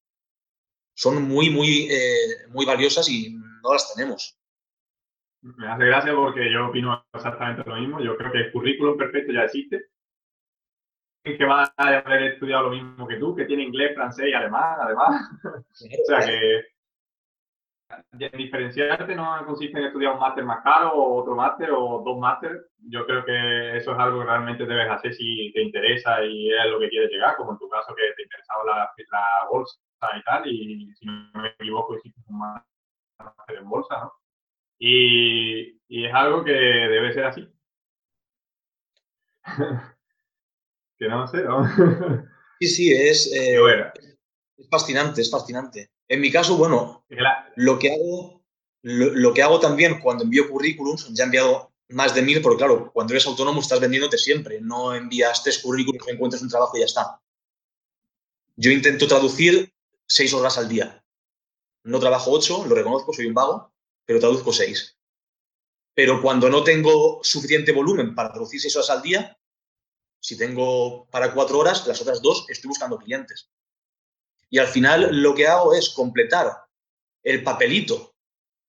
[0.94, 4.38] son muy, muy, eh, muy valiosas y no las tenemos.
[5.42, 8.00] Me hace gracia porque yo opino exactamente lo mismo.
[8.00, 9.90] Yo creo que el currículum perfecto ya existe.
[11.24, 14.76] Que va a haber estudiado lo mismo que tú, que tiene inglés, francés y alemán,
[14.80, 15.30] además.
[15.44, 16.62] o sea que
[18.36, 22.62] diferenciarte no consiste en estudiar un máster más caro o otro máster o dos másteres.
[22.78, 26.66] Yo creo que eso es algo que realmente debes hacer si te interesa y es
[26.70, 29.78] lo que quieres llegar, como en tu caso que te interesaba la, la bolsa
[30.16, 34.12] y tal, y si no me equivoco, hiciste un máster en bolsa, ¿no?
[34.78, 37.48] Y, y, es algo que debe ser así.
[41.02, 41.64] que no sé, ¿no?
[42.60, 43.58] sí, sí, es, eh,
[44.56, 45.90] es fascinante, es fascinante.
[46.08, 47.04] En mi caso, bueno,
[47.56, 48.44] lo que hago,
[48.82, 52.92] lo, que hago también cuando envío currículums, ya he enviado más de mil, porque claro,
[52.92, 56.86] cuando eres autónomo estás vendiéndote siempre, no envías tres currículums, encuentras un trabajo y ya
[56.86, 57.20] está.
[58.56, 59.72] Yo intento traducir
[60.06, 61.04] seis horas al día.
[61.84, 63.72] No trabajo ocho, lo reconozco, soy un vago,
[64.04, 64.96] pero traduzco seis.
[65.94, 69.36] Pero cuando no tengo suficiente volumen para traducir seis horas al día,
[70.22, 73.50] si tengo para cuatro horas, las otras dos estoy buscando clientes.
[74.48, 76.46] Y al final lo que hago es completar
[77.24, 78.14] el papelito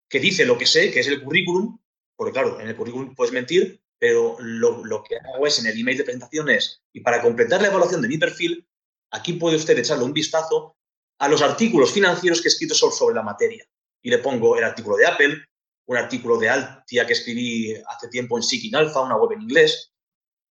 [0.10, 1.78] que dice lo que sé, que es el currículum,
[2.16, 5.98] porque claro, en el currículum puedes mentir, pero lo, que hago es en el email
[5.98, 8.68] de presentación es, y para completar la evaluación de mi perfil,
[9.12, 10.76] aquí puede usted echarle un vistazo
[11.20, 13.64] a los artículos financieros que he escrito sobre la materia.
[14.02, 15.46] Y le pongo el artículo de Apple,
[15.86, 19.93] un artículo de Altia que escribí hace tiempo en Seeking Alpha, una web en inglés.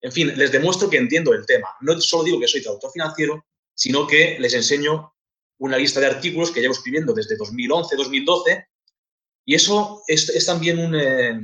[0.02, 1.68] En fin, les demuestro que entiendo el tema.
[1.82, 5.14] No solo digo que soy traductor financiero, sino que les enseño
[5.60, 8.68] una lista de artículos que llevo escribiendo desde 2011, 2012,
[9.46, 11.40] y eso es, también eh,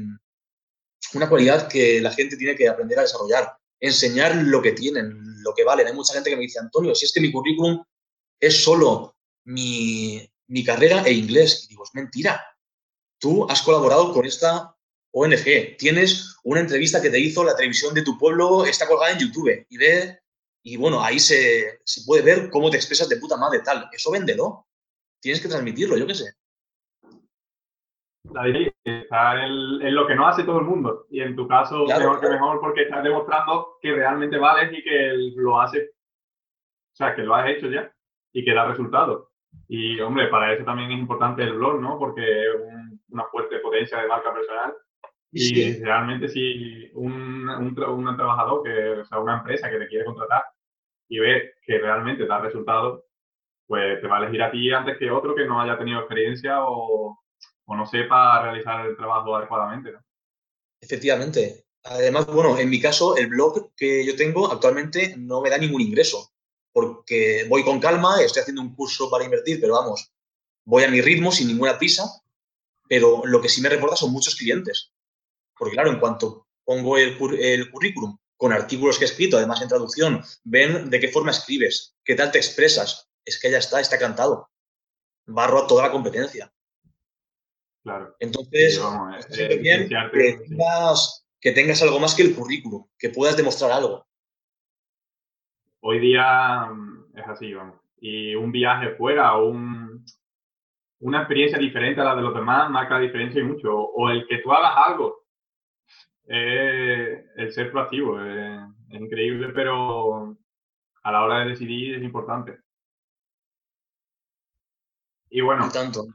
[1.13, 5.53] una cualidad que la gente tiene que aprender a desarrollar, enseñar lo que tienen, lo
[5.53, 5.87] que valen.
[5.87, 7.83] Hay mucha gente que me dice, Antonio, si es que mi currículum
[8.39, 12.45] es solo mi, mi carrera e inglés, y digo, es mentira.
[13.19, 14.74] Tú has colaborado con esta
[15.17, 19.19] ONG, tienes una entrevista que te hizo la televisión de tu pueblo, está colgada en
[19.19, 20.19] YouTube, y ve
[20.67, 23.88] y bueno, ahí se, puede ver cómo te expresas de puta madre tal.
[23.91, 24.65] Eso véndelo.
[25.21, 26.34] Tienes que transmitirlo, yo qué sé.
[28.34, 28.47] La
[28.84, 31.06] está en, lo que no hace todo el mundo.
[31.12, 35.13] Y en tu caso, mejor que mejor porque estás demostrando que realmente vales y que
[35.36, 35.82] lo hace.
[35.84, 37.93] O sea, que lo has hecho ya
[38.34, 39.28] y que da resultados.
[39.67, 41.99] Y hombre, para eso también es importante el blog, ¿no?
[41.99, 42.56] Porque es
[43.10, 44.75] una fuerte potencia de marca personal.
[45.38, 50.06] Y realmente si un, un, un, trabajador, que, o sea, una empresa que te quiere
[50.06, 50.43] contratar,
[51.10, 53.04] y ves que realmente da resultados,
[53.67, 56.63] pues te va a elegir a ti antes que otro que no haya tenido experiencia
[56.63, 57.19] o,
[57.65, 59.91] o no sepa realizar el trabajo adecuadamente.
[59.91, 60.00] ¿no?
[60.80, 61.65] Efectivamente.
[61.84, 65.82] Además, bueno, en mi caso, el blog que yo tengo actualmente no me da ningún
[65.82, 66.32] ingreso,
[66.71, 70.12] porque voy con calma, estoy haciendo un curso para invertir, pero vamos,
[70.63, 72.04] voy a mi ritmo, sin ninguna prisa,
[72.88, 74.94] pero lo que sí me reporta son muchos clientes.
[75.57, 79.69] Porque claro, en cuanto pongo el, el currículum con artículos que he escrito, además en
[79.69, 83.09] traducción, ven de qué forma escribes, qué tal te expresas.
[83.23, 84.49] Es que ya está, está cantado.
[85.25, 86.51] Barro a toda la competencia.
[87.83, 88.15] Claro.
[88.19, 88.81] Entonces,
[89.61, 94.05] bien que, tengas, algo más que el currículum, que puedas demostrar algo.
[95.81, 97.79] Hoy día mm, es así, vamos.
[97.99, 100.03] Y un viaje fuera o un,
[100.99, 103.71] una experiencia diferente a la de los demás marca la diferencia y mucho.
[103.71, 105.24] O el que tú hagas algo
[106.27, 108.19] es el ser proactivo.
[108.21, 110.38] Es, increíble, pero
[111.03, 112.59] a la hora de decidir es importante.
[115.29, 116.05] Y bueno, tanto.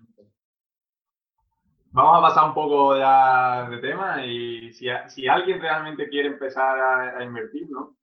[1.90, 6.78] vamos a pasar un poco ya de tema y si, si alguien realmente quiere empezar
[7.18, 7.96] a, invertir, ¿no?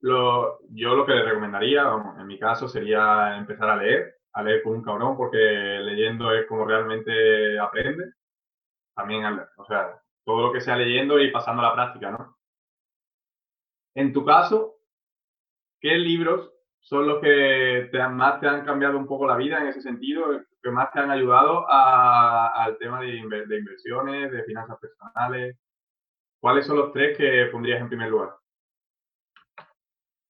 [0.00, 1.82] Lo, yo lo que le recomendaría,
[2.18, 6.46] en mi caso, sería empezar a leer, a leer con un cabrón, porque leyendo es
[6.46, 8.12] como realmente aprende.
[8.94, 9.24] También,
[9.56, 12.36] o sea, todo lo que sea leyendo y pasando a la práctica, ¿no?
[13.94, 14.80] En tu caso,
[15.80, 19.80] ¿qué libros son los que más te han cambiado un poco la vida en ese
[19.80, 20.26] sentido,
[20.60, 25.56] que más te han ayudado al tema de, inversiones, de finanzas personales?
[26.40, 28.36] ¿Cuáles son los tres que pondrías en primer lugar?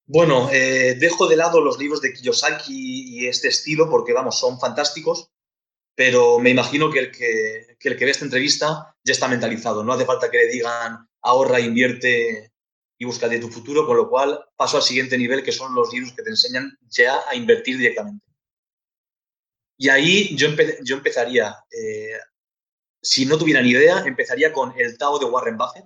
[0.05, 4.59] Bueno, eh, dejo de lado los libros de Kiyosaki y este estilo porque, vamos, son
[4.59, 5.31] fantásticos,
[5.97, 9.83] pero me imagino que el que, que el que ve esta entrevista ya está mentalizado.
[9.83, 12.51] No hace falta que le digan ahorra, invierte
[12.99, 15.91] y busca de tu futuro, con lo cual paso al siguiente nivel, que son los
[15.91, 18.23] libros que te enseñan ya a invertir directamente.
[19.75, 20.49] Y ahí yo,
[20.83, 22.19] yo empezaría, eh,
[23.01, 25.85] si no tuviera ni idea, empezaría con El Tao de Warren Buffett,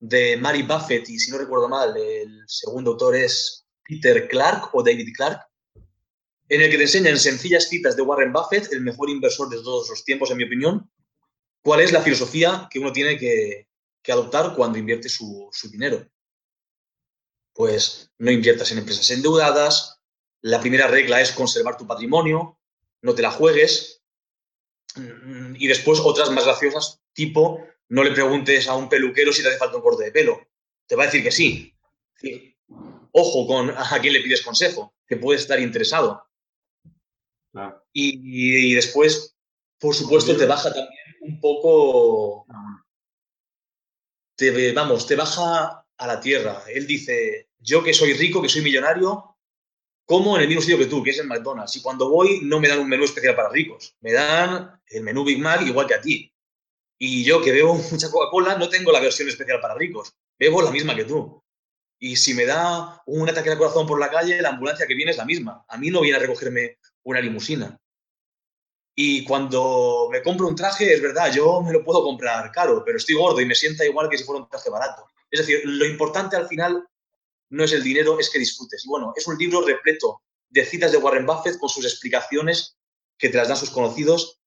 [0.00, 4.82] de Mary Buffett, y si no recuerdo mal, el segundo autor es Peter Clark o
[4.82, 5.46] David Clark,
[6.48, 9.88] en el que te enseñan sencillas citas de Warren Buffett, el mejor inversor de todos
[9.88, 10.90] los tiempos, en mi opinión,
[11.62, 13.68] cuál es la filosofía que uno tiene que,
[14.04, 16.06] que adoptar cuando invierte su, dinero.
[17.54, 19.98] Pues no inviertas en empresas endeudadas,
[20.42, 22.58] la primera regla es conservar tu patrimonio,
[23.00, 24.02] no te la juegues.
[24.96, 29.48] Mm, y después otras más graciosas, tipo, no le preguntes a un peluquero si te
[29.48, 30.46] hace falta un corte de pelo.
[30.86, 31.74] Te va a decir que sí.
[33.12, 36.26] Ojo con a quién le pides consejo, que puede estar interesado.
[37.92, 39.34] Y, y, después,
[39.78, 42.84] por supuesto, te baja también un poco ah,
[44.36, 46.62] te, vamos, te baja a la tierra.
[46.68, 49.36] Él dice, yo que soy rico, que soy millonario,
[50.04, 51.76] como en el mismo sitio que tú, que es el McDonald's.
[51.76, 55.24] Y cuando voy no me dan un menú especial para ricos, me dan el menú
[55.24, 56.32] Big Mac igual que a ti.
[56.98, 60.70] Y yo que bebo mucha Coca-Cola no tengo la versión especial para ricos, bebo la
[60.70, 61.42] misma que tú.
[61.98, 65.12] Y si me da un ataque al corazón por la calle, la ambulancia que viene
[65.12, 65.64] es la misma.
[65.68, 67.78] A mí no viene a recogerme una limusina.
[68.96, 72.96] Y cuando me compro un traje, es verdad, yo me lo puedo comprar caro, pero
[72.96, 75.08] estoy gordo y me sienta igual que si fuera un traje barato.
[75.30, 76.86] Es decir, lo importante al final
[77.50, 78.84] no es el dinero, es que disfrutes.
[78.84, 82.76] Y bueno, es un libro repleto de citas de Warren Buffett con sus explicaciones
[83.18, 84.40] que te las dan sus conocidos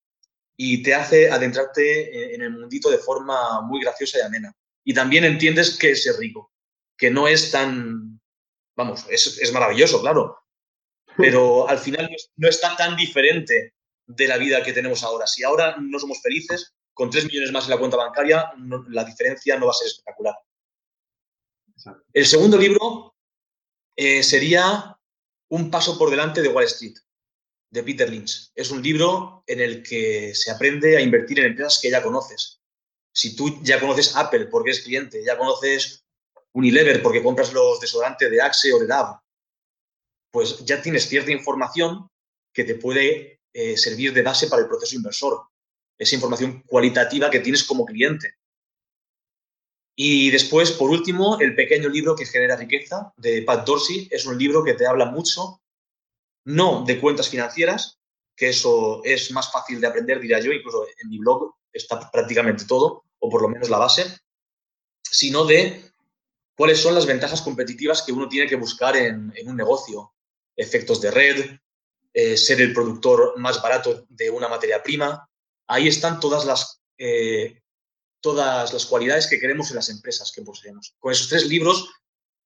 [0.56, 4.54] y te hace adentrarte en el mundito de forma muy graciosa y amena.
[4.82, 6.50] Y también entiendes que es rico,
[6.96, 8.18] que no es tan,
[8.74, 10.38] vamos, es, es maravilloso, claro,
[11.18, 13.74] pero al final no está tan diferente
[14.06, 15.26] de la vida que tenemos ahora.
[15.26, 18.52] Si ahora no somos felices, con 3 millones más en la cuenta bancaria,
[18.88, 20.34] la diferencia no va a ser espectacular.
[22.12, 23.16] El segundo libro
[23.96, 24.94] eh, sería
[25.50, 26.96] Un paso por delante de Wall Street,
[27.70, 28.50] de Peter Lynch.
[28.54, 32.60] Es un libro en el que se aprende a invertir en empresas que ya conoces.
[33.12, 36.04] Si tú ya conoces Apple porque eres cliente, ya conoces
[36.52, 39.18] Unilever porque compras los desodorantes de Axe o de Dove,
[40.30, 42.08] pues ya tienes cierta información
[42.52, 45.42] que te puede eh, servir de base para el proceso inversor.
[45.96, 48.34] Esa información cualitativa que tienes como cliente.
[49.96, 54.38] Y después, por último, el pequeño libro que genera riqueza de Pat Dorsey es un
[54.38, 55.60] libro que te habla mucho,
[56.44, 57.98] no de cuentas financieras,
[58.36, 62.64] que eso es más fácil de aprender, diría yo, incluso en mi blog está prácticamente
[62.64, 64.04] todo, o por lo menos la base,
[65.02, 65.90] sino de
[66.54, 70.12] cuáles son las ventajas competitivas que uno tiene que buscar en un negocio.
[70.58, 71.58] Efectos de red,
[72.12, 75.28] eh, ser el productor más barato de una materia prima.
[75.68, 77.62] Ahí están todas las, eh,
[78.20, 80.96] todas las cualidades que queremos en las empresas que poseemos.
[80.98, 81.88] Con esos tres libros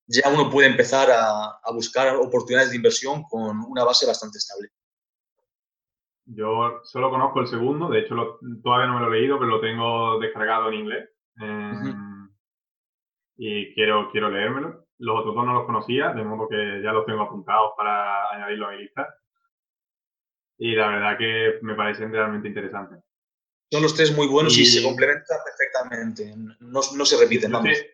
[0.07, 4.69] ya uno puede empezar a, buscar oportunidades de inversión con una base bastante estable.
[6.27, 9.61] Yo solo conozco el segundo, de hecho todavía no me lo he leído, pero lo
[9.61, 11.11] tengo descargado en inglés.
[11.41, 12.29] Em,
[13.37, 14.82] y quiero, quiero leérmelo.
[15.03, 18.69] Los otros dos no los conocía, de modo que ya los tengo apuntados para añadirlos
[18.69, 19.15] a mi lista
[20.59, 23.01] y la verdad que me parecen realmente interesantes.
[23.73, 27.51] Son los tres muy buenos y, se complementan perfectamente, no, no se repiten.
[27.51, 27.87] Yo, Estoy,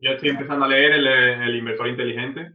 [0.00, 2.52] yo estoy empezando a leer el, el Inversor Inteligente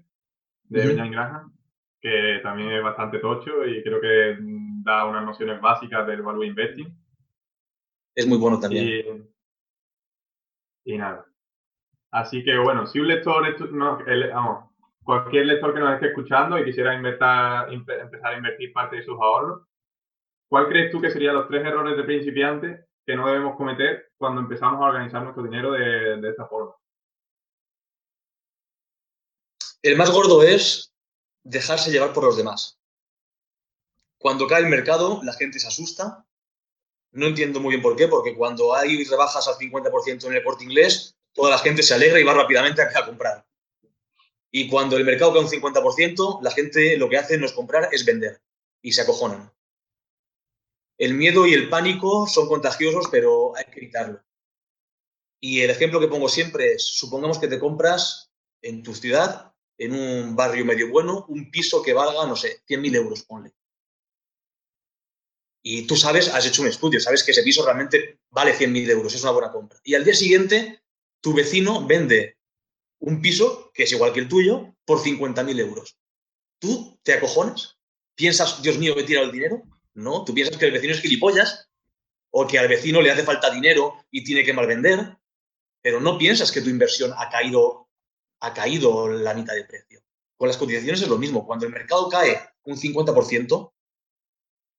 [0.64, 1.58] de Benjamin Graham,
[2.02, 4.38] que también es bastante tocho y creo que
[4.84, 6.94] da unas nociones básicas del value investing.
[8.14, 9.32] Es muy bueno también.
[10.84, 11.26] Y, nada.
[12.12, 14.00] Así que bueno, si un lector, no,
[14.34, 14.70] vamos,
[15.04, 19.66] cualquier lector que nos esté escuchando y quisiera empezar a invertir parte de sus ahorros,
[20.50, 24.42] ¿cuál crees tú que serían los tres errores de principiante que no debemos cometer cuando
[24.42, 26.76] empezamos a organizar nuestro dinero de, esta forma?
[29.82, 30.94] El más gordo es
[31.44, 32.78] dejarse llevar por los demás.
[34.20, 36.26] Cuando cae el mercado, la gente se asusta.
[37.14, 40.64] No entiendo muy bien por qué, porque cuando hay rebajas al 50% en el corte
[40.64, 43.46] inglés, toda la gente se alegra y va rápidamente a comprar.
[44.52, 47.90] Y cuando el mercado cae un 50%, la gente lo que hace no es comprar,
[47.92, 48.42] es vender.
[48.82, 49.52] Y se acojonan.
[50.98, 54.22] El miedo y el pánico son contagiosos, pero hay que evitarlo.
[55.40, 59.94] Y el ejemplo que pongo siempre es, supongamos que te compras en tu ciudad, en
[59.94, 63.52] un barrio medio bueno, un piso que valga, no sé, 100.000 euros, ponle.
[65.64, 69.16] Y tú sabes, has hecho un estudio, sabes que ese piso realmente vale 100.000 euros,
[69.16, 69.80] es una buena compra.
[69.84, 70.81] Y al día siguiente,
[71.22, 72.38] tu vecino vende
[73.00, 75.98] un piso, que es igual que el tuyo, por 50.000 euros.
[76.60, 77.80] ¿Tú te acojonas?
[78.16, 79.64] ¿Piensas, Dios mío, que he tirado el dinero?
[79.94, 81.70] No, tú piensas que el vecino es gilipollas
[82.32, 85.18] o que al vecino le hace falta dinero y tiene que malvender,
[85.82, 87.90] pero no piensas que tu inversión ha caído,
[88.40, 90.02] ha caído la mitad de precio.
[90.38, 91.46] Con las cotizaciones es lo mismo.
[91.46, 93.74] Cuando el mercado cae un 50%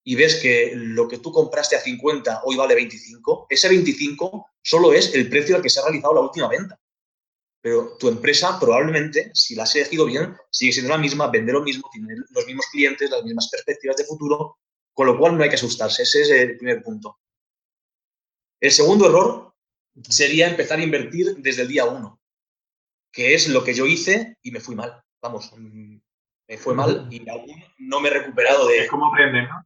[0.03, 4.93] y ves que lo que tú compraste a 50 hoy vale 25, ese 25 solo
[4.93, 6.79] es el precio al que se ha realizado la última venta.
[7.61, 11.61] Pero tu empresa probablemente, si la has elegido bien, sigue siendo la misma, vende lo
[11.61, 14.57] mismo, tiene los mismos clientes, las mismas perspectivas de futuro,
[14.93, 16.03] con lo cual no hay que asustarse.
[16.03, 17.19] Ese es el primer punto.
[18.59, 19.53] El segundo error
[20.09, 22.19] sería empezar a invertir desde el día uno,
[23.13, 25.01] que es lo que yo hice y me fui mal.
[25.21, 25.95] Vamos, mm,
[26.49, 28.79] me fue mal y aún no me he recuperado de...
[28.79, 29.65] Es como aprendes, ¿no?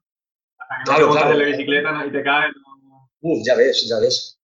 [0.70, 2.54] Hasta que no te de la bicicleta y te caes.
[3.22, 4.40] Uf, ya ves, ya ves.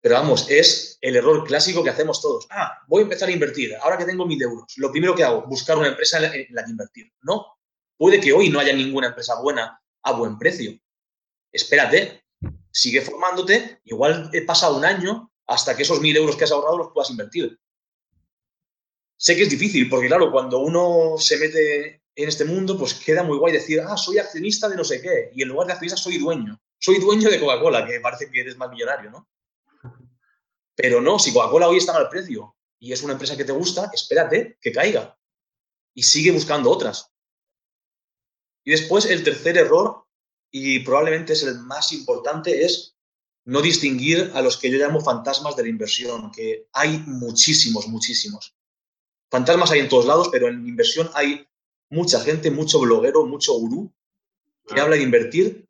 [0.00, 2.46] Pero vamos, es el error clásico que hacemos todos.
[2.50, 3.74] Ah, voy a empezar a invertir.
[3.82, 6.70] Ahora que tengo mil euros, lo primero que hago, buscar una empresa en la que
[6.70, 7.12] invertir.
[7.22, 7.58] No,
[7.96, 10.78] puede que hoy no haya ninguna empresa buena a buen precio.
[11.50, 12.24] Espérate,
[12.70, 16.78] sigue formándote, igual he pasado un año hasta que esos mil euros que has ahorrado
[16.78, 17.58] los puedas invertir.
[19.18, 23.22] Sé que es difícil, porque claro, cuando uno se mete en este mundo, pues queda
[23.22, 26.00] muy guay decir, ah, soy accionista de no sé qué, y en lugar de accionista
[26.00, 26.58] soy dueño.
[26.78, 29.28] Soy dueño de Coca-Cola, que parece que eres más millonario, ¿no?
[30.74, 33.90] Pero no, si Coca-Cola hoy está al precio y es una empresa que te gusta,
[33.92, 35.18] espérate que caiga
[35.94, 37.12] y sigue buscando otras.
[38.64, 40.06] Y después el tercer error,
[40.50, 42.96] y probablemente es el más importante, es
[43.44, 48.56] no distinguir a los que yo llamo fantasmas de la inversión, que hay muchísimos, muchísimos.
[49.30, 51.46] Fantasmas hay en todos lados, pero en inversión hay
[51.90, 53.92] mucha gente, mucho bloguero, mucho gurú
[54.66, 55.66] que habla de invertir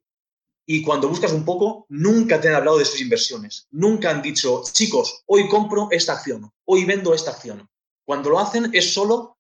[0.69, 3.69] y cuando buscas un poco, nunca te han hablado de sus inversiones.
[3.71, 7.69] Nunca han dicho, chicos, hoy compro esta acción, hoy vendo esta acción.
[8.05, 9.39] Cuando lo hacen es solo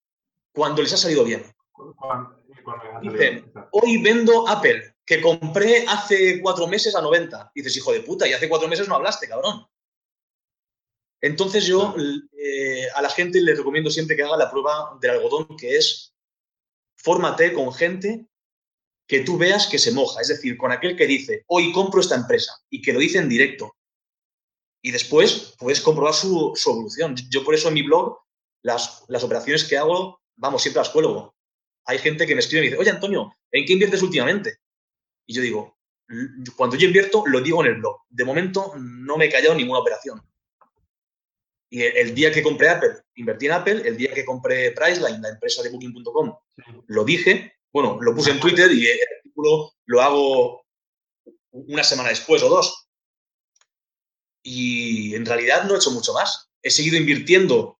[0.52, 1.42] cuando les ha salido bien.
[3.02, 7.50] Dicen, hoy vendo Apple, que compré hace cuatro meses a 90.
[7.54, 9.66] dices, hijo de puta, y hace cuatro meses no hablaste, cabrón.
[11.20, 11.94] Entonces yo
[12.38, 16.14] eh, a la gente le recomiendo siempre que haga la prueba del algodón, que es
[17.06, 18.26] fórmate con gente
[19.06, 22.16] que tú veas que se moja, es decir, con aquel que dice, hoy compro esta
[22.16, 23.76] empresa y que lo dice en directo.
[24.82, 27.14] Y después puedes comprobar su, evolución.
[27.30, 28.18] Yo por eso en mi blog,
[28.62, 31.36] las, las, operaciones que hago, vamos, siempre las cuelgo.
[31.84, 34.56] Hay gente que me escribe y me dice, oye Antonio, ¿en qué inviertes últimamente?
[35.26, 35.78] Y yo digo,
[36.56, 38.00] cuando yo invierto, lo digo en el blog.
[38.08, 40.20] De momento no me he callado ninguna operación.
[41.68, 45.30] Y el, día que compré Apple, invertí en Apple, el día que compré Priceline, la
[45.30, 46.36] empresa de booking.com,
[46.86, 50.64] lo dije bueno, lo puse en Twitter y el artículo lo hago
[51.52, 52.86] una semana después o dos.
[54.42, 56.48] Y en realidad no he hecho mucho más.
[56.62, 57.78] He seguido invirtiendo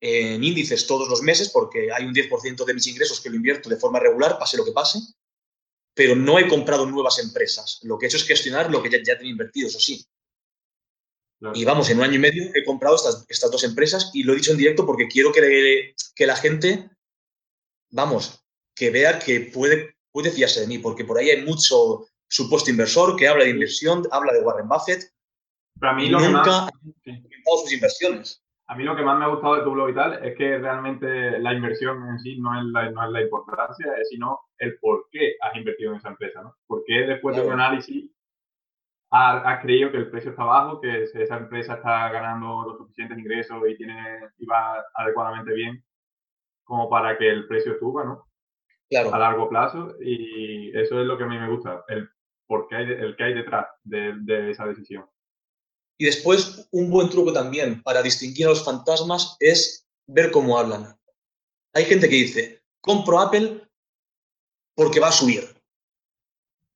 [0.00, 3.68] en índices todos los meses porque hay un 10% de mis ingresos que lo invierto
[3.68, 4.98] de forma regular, pase lo que pase,
[5.92, 7.78] pero no he comprado nuevas empresas.
[7.82, 10.02] Lo que he hecho es gestionar lo que ya, tenía invertido, eso sí.
[11.54, 14.32] Y vamos, en un año y medio he comprado estas, estas, dos empresas y lo
[14.32, 16.90] he dicho en directo porque quiero que, que la gente,
[17.90, 22.70] vamos, que vea que puede, puede fiarse de mí, porque por ahí hay mucho supuesto
[22.70, 25.02] inversor que habla de inversión, habla de Warren Buffett.
[25.78, 26.68] Pero a mí lo nunca
[27.02, 28.44] que más, sus inversiones.
[28.66, 30.58] A mí lo que más me ha gustado de tu blog y tal es que
[30.58, 35.08] realmente la inversión en sí no es la, no es la importancia, sino el por
[35.10, 36.54] qué has invertido en esa empresa, ¿no?
[36.66, 38.10] ¿Por qué después de un análisis
[39.10, 43.60] has, creído que el precio está bajo, que esa empresa está ganando los suficientes ingresos
[43.68, 45.84] y, tiene, y va adecuadamente bien
[46.64, 48.30] como para que el precio suba, ¿no?
[48.96, 52.08] a largo plazo y eso es lo que a mí me gusta, el,
[52.46, 55.08] porque hay, el que hay detrás de, esa decisión.
[55.98, 60.96] Y después, un buen truco también para distinguir a los fantasmas es ver cómo hablan.
[61.74, 63.62] Hay gente que dice, compro Apple
[64.74, 65.49] porque va a subir.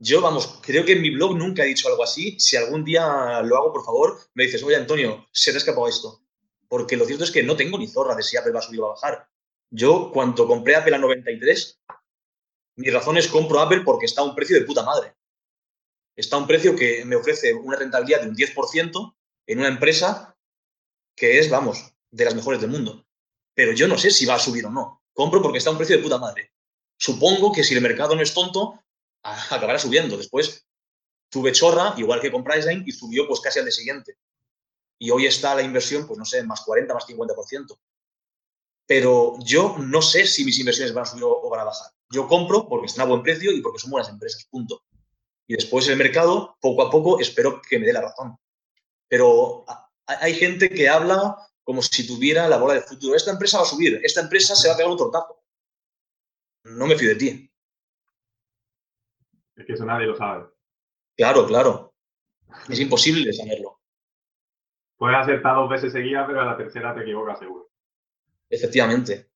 [0.04, 2.38] Yo, vamos, creo que en mi blog nunca he dicho algo así.
[2.38, 5.88] Si algún día lo hago, por favor, me dices, oye, Antonio, se te ha escapado
[5.88, 6.20] esto.
[6.68, 8.80] Porque lo cierto es que no tengo ni zorra de si Apple va a subir
[8.80, 9.28] o va a bajar.
[9.70, 11.80] Yo, cuando compré Apple a 93,
[12.76, 15.14] mi razón es compro Apple porque está a un precio de puta madre.
[16.14, 19.14] Está a un precio que me ofrece una rentabilidad de un 10%
[19.46, 20.36] en una empresa
[21.16, 23.06] que es, vamos, de las mejores del mundo.
[23.54, 25.02] Pero yo no sé si va a subir o no.
[25.14, 26.52] Compro porque está a un precio de puta madre.
[26.98, 28.84] Supongo que si el mercado no es tonto,
[29.24, 30.16] acabará subiendo.
[30.16, 30.66] Después
[31.28, 34.18] tuve chorra, igual que con Priceline, y subió pues casi al de siguiente.
[34.98, 37.78] Y hoy está la inversión, pues no sé, más 40, más 50%.
[38.86, 41.90] Pero yo no sé si mis inversiones van a subir o van a bajar.
[42.10, 44.84] Yo compro porque están a buen precio y porque son buenas empresas, punto.
[45.46, 48.36] Y después el mercado, poco a poco, espero que me dé la razón.
[49.08, 49.64] Pero
[50.06, 53.16] hay gente que habla como si tuviera la bola de futuro.
[53.16, 55.42] Esta empresa va a subir, esta empresa se va a pegar un tortazo.
[56.64, 57.50] No me fío de ti.
[59.56, 60.46] Es que eso nadie lo sabe.
[61.16, 61.94] Claro, claro.
[62.68, 63.80] Es imposible saberlo.
[64.96, 67.68] Puedes acertar dos veces seguidas, pero a la tercera te equivocas seguro.
[68.48, 69.28] Efectivamente.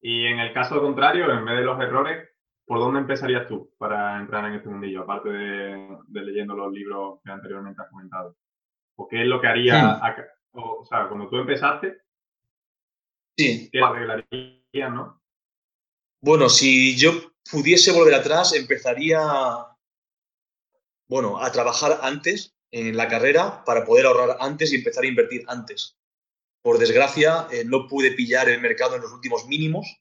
[0.00, 2.28] Y en el caso contrario, en vez de los errores,
[2.66, 7.30] ¿por dónde empezarías tú para entrar en este mundillo, aparte de, leyendo los libros que
[7.30, 8.36] anteriormente has comentado?
[8.96, 10.58] ¿O qué es lo que haría, hmm.
[10.58, 12.02] o, sea, cuando tú empezaste,
[13.36, 13.68] sí.
[13.70, 15.20] ¿qué arreglarías, no?
[16.20, 17.10] Bueno, si yo
[17.50, 19.20] pudiese volver atrás, empezaría,
[21.08, 25.44] bueno, a trabajar antes en la carrera para poder ahorrar antes y empezar a invertir
[25.46, 25.96] antes.
[26.62, 30.00] Por desgracia, eh, no pude pillar el mercado en los últimos mínimos,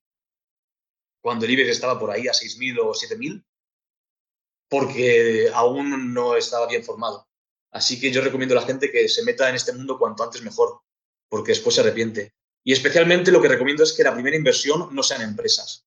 [1.21, 3.43] cuando el IBEX estaba por ahí a 6.000 o 7.000,
[4.69, 7.27] porque aún no estaba bien formado.
[7.71, 10.41] Así que yo recomiendo a la gente que se meta en este mundo cuanto antes
[10.41, 10.81] mejor,
[11.29, 12.33] porque después se arrepiente.
[12.63, 15.85] Y especialmente lo que recomiendo es que la primera inversión no sean empresas.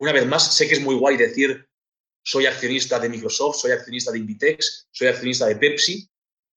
[0.00, 1.66] Una vez más, sé que es muy guay decir
[2.22, 6.08] soy accionista de Microsoft, soy accionista de Invitex, soy accionista de Pepsi.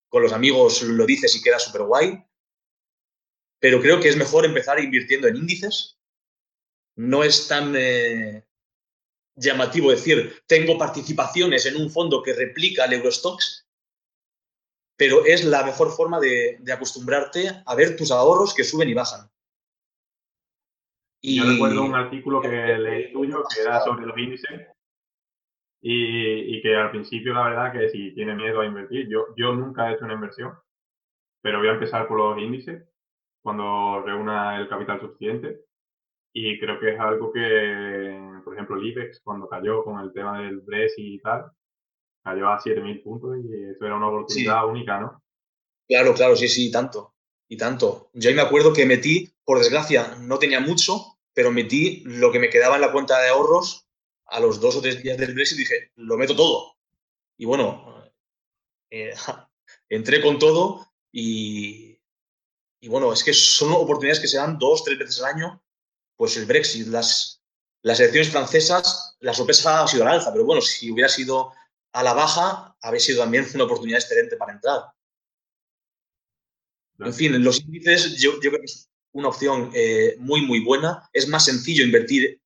[0.10, 2.22] Con los amigos lo dices y queda súper guay
[3.62, 6.00] pero creo que es mejor empezar invirtiendo en índices.
[6.98, 8.44] No es tan eh,
[9.36, 13.68] llamativo decir, tengo participaciones en un fondo que replica el Eurostox,
[14.98, 19.32] pero es la mejor forma de, acostumbrarte a ver tus ahorros que suben y bajan.
[21.22, 21.38] Y...
[21.38, 24.68] Yo recuerdo un artículo que leí tuyo que era sobre los índices
[25.82, 29.54] y, y, que al principio la verdad que si tiene miedo a invertir, yo, yo
[29.54, 30.54] nunca he hecho una inversión,
[31.42, 32.84] pero voy a empezar por los índices
[33.42, 35.62] cuando reúna el capital suficiente.
[36.34, 40.42] Y creo que es algo que, por ejemplo, el IBEX, cuando cayó con el tema
[40.42, 41.52] del Brexit y tal,
[42.24, 45.22] cayó a 7.000 puntos y eso era una oportunidad única, ¿no?
[45.88, 47.16] Claro, claro, sí, sí, tanto.
[47.50, 48.10] Y tanto.
[48.14, 52.40] Yo ahí me acuerdo que metí, por desgracia, no tenía mucho, pero metí lo que
[52.40, 53.88] me quedaba en la cuenta de ahorros
[54.26, 56.78] a los dos o tres días del Brexit y dije, lo meto todo.
[57.38, 58.04] Y bueno,
[58.90, 59.14] eh,
[59.90, 62.00] entré con todo y,
[62.80, 65.64] y bueno, es que son oportunidades que se dan dos, tres veces al año.
[66.16, 67.42] Pues el Brexit, las,
[67.82, 71.52] las elecciones francesas, la sorpresa ha sido al alza, pero bueno, si hubiera sido
[71.94, 74.82] a la baja, habría sido también una oportunidad excelente para entrar.
[77.00, 78.68] En fin, los índices yo, creo que
[79.14, 81.10] una opción eh, muy, muy buena.
[81.14, 82.42] Es más sencillo invertir,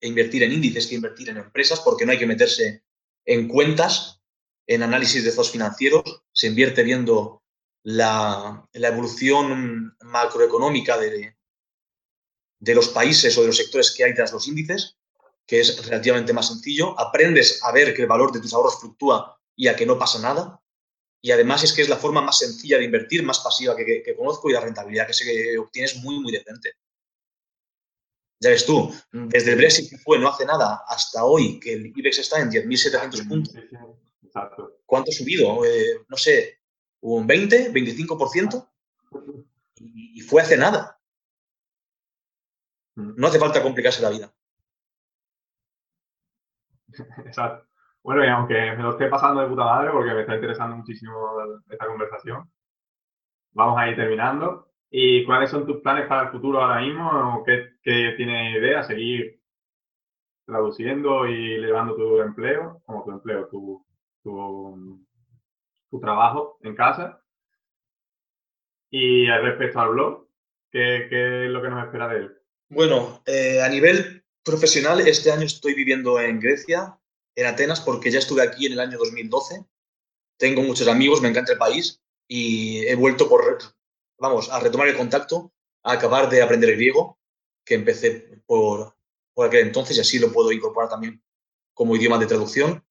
[0.00, 2.82] invertir en índices que invertir en empresas porque no hay que meterse
[3.24, 4.20] en cuentas,
[4.66, 6.02] en análisis de estados financieros.
[6.32, 7.42] Se invierte viendo
[7.82, 11.36] la, evolución macroeconómica de,
[12.58, 14.96] de los países o de los sectores que hay tras los índices,
[15.46, 16.98] que es relativamente más sencillo.
[16.98, 20.20] Aprendes a ver que el valor de tus ahorros fluctúa y a que no pasa
[20.20, 20.60] nada.
[21.20, 24.48] Y además es que es la forma más sencilla de invertir, más pasiva que, conozco
[24.48, 26.74] y la rentabilidad que se obtiene es muy, muy decente.
[28.40, 31.86] Ya ves tú, desde el Brexit que fue no hace nada hasta hoy, que el
[31.86, 33.54] IBEX está en 10.700 puntos.
[34.86, 35.64] ¿Cuánto ha subido?
[35.64, 36.60] Eh, no sé,
[37.00, 38.68] un 20, 25%,
[39.76, 41.00] y, fue hace nada.
[42.94, 43.14] Mm.
[43.16, 44.32] No hace falta complicarse la vida.
[47.26, 47.67] Exacto.
[48.08, 51.12] Bueno, y aunque me lo esté pasando de puta madre porque me está interesando muchísimo
[51.68, 52.50] esta conversación,
[53.52, 54.70] vamos a ir terminando.
[54.90, 57.42] ¿Y cuáles son tus planes para el futuro ahora mismo?
[57.44, 58.82] ¿Qué, qué tienes idea?
[58.82, 59.38] ¿Seguir
[60.46, 62.80] traduciendo y elevando tu empleo?
[62.86, 63.86] Como tu empleo, tu,
[64.22, 65.06] tu
[65.90, 67.22] tu trabajo en casa.
[68.90, 70.28] Y respecto al blog,
[70.70, 72.38] ¿qué, es lo que nos espera de él?
[72.70, 76.97] Bueno, eh, a nivel profesional, este año estoy viviendo en Grecia,
[77.38, 79.64] en Atenas, porque ya estuve aquí en el año 2012.
[80.36, 83.58] Tengo muchos amigos, me encanta el país y he vuelto por,
[84.18, 85.52] vamos, a retomar el contacto,
[85.84, 87.16] a acabar de aprender griego,
[87.64, 88.96] que empecé por,
[89.34, 91.22] por aquel entonces y así lo puedo incorporar también
[91.74, 92.84] como idioma de traducción.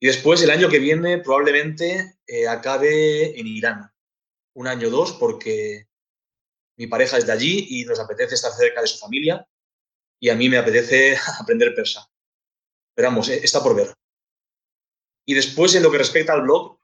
[0.00, 3.92] Y después, el año que viene, probablemente eh, acabe en Irán.
[4.54, 5.86] Un año o dos, porque
[6.76, 9.46] mi pareja es de allí y nos apetece estar cerca de su familia.
[10.18, 12.10] Y a mí me apetece aprender persa.
[12.96, 13.94] Pero vamos, eh, está por ver.
[15.26, 16.78] Y después, en lo que respecta al blog,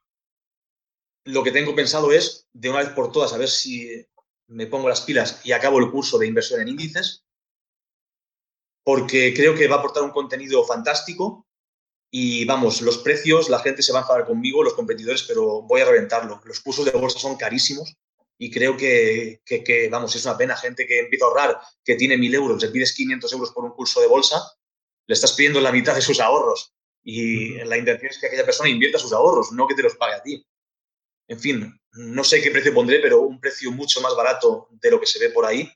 [1.24, 4.06] lo que tengo pensado es, de una vez por todas, a ver si
[4.48, 7.24] me pongo las pilas y acabo el curso de inversión en índices,
[8.84, 11.46] porque creo que va a aportar un contenido fantástico
[12.10, 15.80] y vamos, los precios, la gente se va a enfadar conmigo, los competidores, pero voy
[15.80, 16.42] a reventarlo.
[16.44, 17.96] Los cursos de bolsa son carísimos
[18.36, 19.40] y creo que,
[19.90, 20.56] vamos, es una pena.
[20.56, 23.70] Gente que empieza a ahorrar, que tiene 1.000 euros, le pides 500 euros por un
[23.70, 24.42] curso de bolsa,
[25.06, 26.72] le estás pidiendo la mitad de sus ahorros.
[27.04, 30.14] Y la intención es que aquella persona invierta sus ahorros, no que te los pague
[30.14, 30.46] a ti.
[31.28, 35.00] En fin, no sé qué precio pondré, pero un precio mucho más barato de lo
[35.00, 35.70] que se ve por ahí.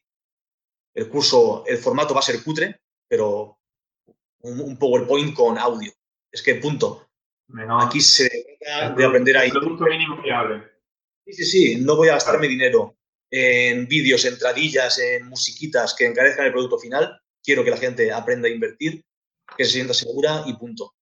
[0.94, 3.58] El curso, el formato va a ser cutre, pero
[4.40, 5.92] un, PowerPoint con audio.
[6.30, 7.08] Es que punto.
[7.80, 8.28] Aquí se
[8.60, 9.50] trata de aprender ahí.
[9.50, 10.64] Producto mínimo fiable.
[11.26, 11.76] Sí, sí, sí.
[11.76, 12.96] No voy a gastarme dinero
[13.30, 17.20] en vídeos, entradillas, en musiquitas que encarezcan el producto final.
[17.42, 19.04] Quiero que la gente aprenda a invertir,
[19.56, 20.94] que se sienta segura y punto.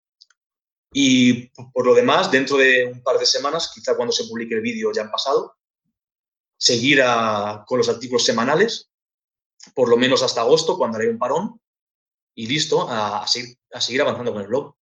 [0.92, 4.60] Y por lo demás, dentro de un par de semanas, quizá cuando se publique el
[4.60, 5.56] vídeo ya han pasado,
[6.58, 7.02] seguir
[7.66, 8.90] con los artículos semanales,
[9.74, 11.60] por lo menos hasta agosto, cuando haré un parón,
[12.34, 14.74] y listo, a, seguir, avanzando con el blog.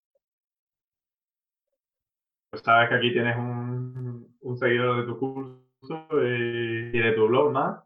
[2.51, 7.83] Pues sabes que aquí tienes un, seguidor de tu curso y de tu blog más.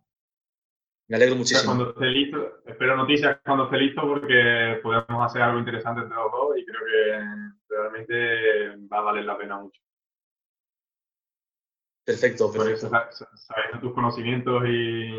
[1.07, 1.75] Me alegro muchísimo.
[1.75, 6.31] Cuando esté listo, espero noticias cuando esté listo porque podemos hacer algo interesante entre los
[6.31, 9.81] dos y creo que realmente va a valer la pena mucho.
[12.05, 12.89] Perfecto, perfecto.
[13.35, 15.09] sabiendo tus conocimientos y,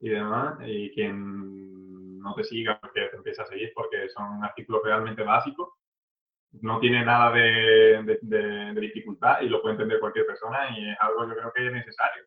[0.00, 4.82] y demás, y quien no te siga, que te empiece a seguir porque son artículos
[4.84, 5.70] realmente básicos.
[6.60, 11.28] No tiene nada de, de dificultad y lo puede entender cualquier persona y es algo
[11.28, 12.24] yo creo que es necesario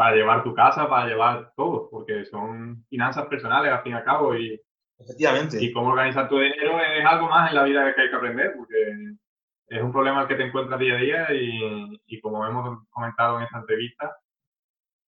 [0.00, 4.04] para llevar tu casa, para llevar todo, porque son finanzas personales al fin y al
[4.04, 4.58] cabo y,
[4.98, 5.62] Efectivamente.
[5.62, 8.54] y cómo organizar tu dinero es algo más en la vida que hay que aprender,
[8.56, 8.94] porque
[9.66, 13.58] es un problema que te encuentras día a día y, como hemos comentado en esta
[13.58, 14.16] entrevista,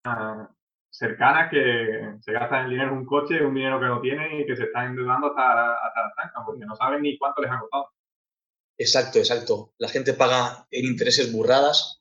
[0.08, 0.54] uh,
[0.89, 4.46] cercanas que se gastan el dinero en un coche, un dinero que no tienen y
[4.46, 7.62] que se están endeudando hasta, hasta la tanca, porque no saben ni cuánto les ha
[7.62, 7.88] costado.
[8.78, 9.72] Exacto, exacto.
[9.78, 12.01] La gente paga en intereses burradas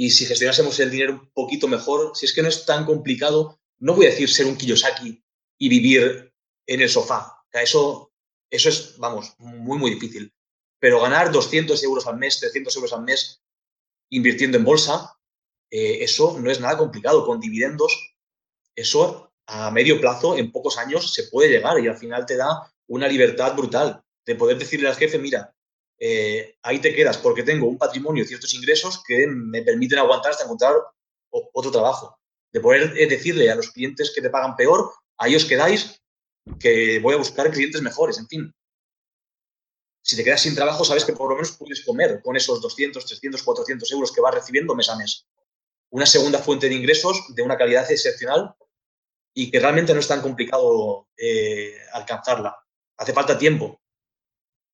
[0.00, 3.60] y si gestionásemos el dinero un poquito mejor, si es que no es tan complicado,
[3.80, 5.22] no voy a decir ser un Kiyosaki
[5.58, 6.32] y vivir
[6.66, 7.44] en el sofá.
[7.52, 8.10] eso,
[8.48, 10.32] eso es, vamos, muy, muy difícil.
[10.78, 13.42] Pero ganar 200 euros al mes, 300 euros al mes
[14.08, 15.18] invirtiendo en bolsa,
[15.70, 17.26] eh, eso no es nada complicado.
[17.26, 18.16] Con dividendos,
[18.74, 22.72] eso a medio plazo, en pocos años, se puede llegar y al final te da
[22.86, 25.54] una libertad brutal de poder decirle al jefe, mira,
[26.02, 30.32] eh, ahí te quedas porque tengo un patrimonio y ciertos ingresos que me permiten aguantar
[30.32, 30.74] hasta encontrar
[31.28, 32.18] otro trabajo.
[32.50, 36.00] De poder eh, decirle a los clientes que te pagan peor, ahí os quedáis,
[36.58, 38.54] que voy a buscar clientes mejores, en fin.
[40.02, 43.04] Si te quedas sin trabajo, sabes que por lo menos puedes comer con esos 200,
[43.04, 45.26] 300, 400 euros que vas recibiendo mes a mes.
[45.90, 48.54] Una segunda fuente de ingresos de una calidad excepcional
[49.34, 52.56] y que realmente no es tan complicado eh, alcanzarla.
[52.96, 53.80] Hace falta tiempo,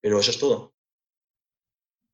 [0.01, 0.76] pero eso es todo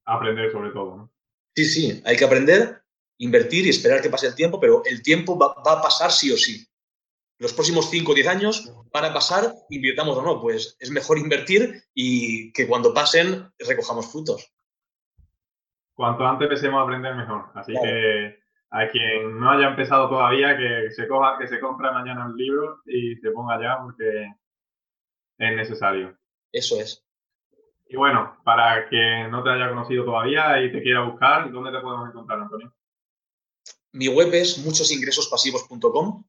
[0.05, 0.97] aprender sobre todo.
[0.97, 1.13] ¿no?
[1.55, 2.83] Sí, sí, hay que aprender,
[3.19, 6.37] invertir y esperar que pase el tiempo, pero el tiempo va, a pasar sí o
[6.37, 6.67] sí.
[7.39, 11.19] Los próximos 5 o 10 años van a pasar, invirtamos o no, pues es mejor
[11.19, 14.53] invertir y que cuando pasen recojamos frutos.
[15.95, 17.51] Cuanto antes empecemos a aprender, mejor.
[17.55, 22.27] Así que a quien no haya empezado todavía, que se coja, que se compre mañana
[22.27, 24.33] un libro y se ponga ya porque
[25.39, 26.17] es necesario.
[26.51, 27.02] Eso es.
[27.93, 31.79] Y bueno, para que no te haya conocido todavía y te quiera buscar, ¿dónde te
[31.79, 32.75] podemos encontrar, Antonio?
[33.93, 36.25] Mi web es muchosingresospasivos.com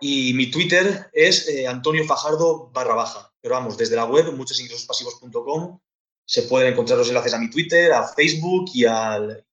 [0.00, 3.34] y mi Twitter es eh, Antonio Fajardo barra baja.
[3.40, 5.80] Pero vamos, desde la web muchosingresospasivos.com
[6.24, 9.44] se pueden encontrar los enlaces a mi Twitter, a Facebook y al,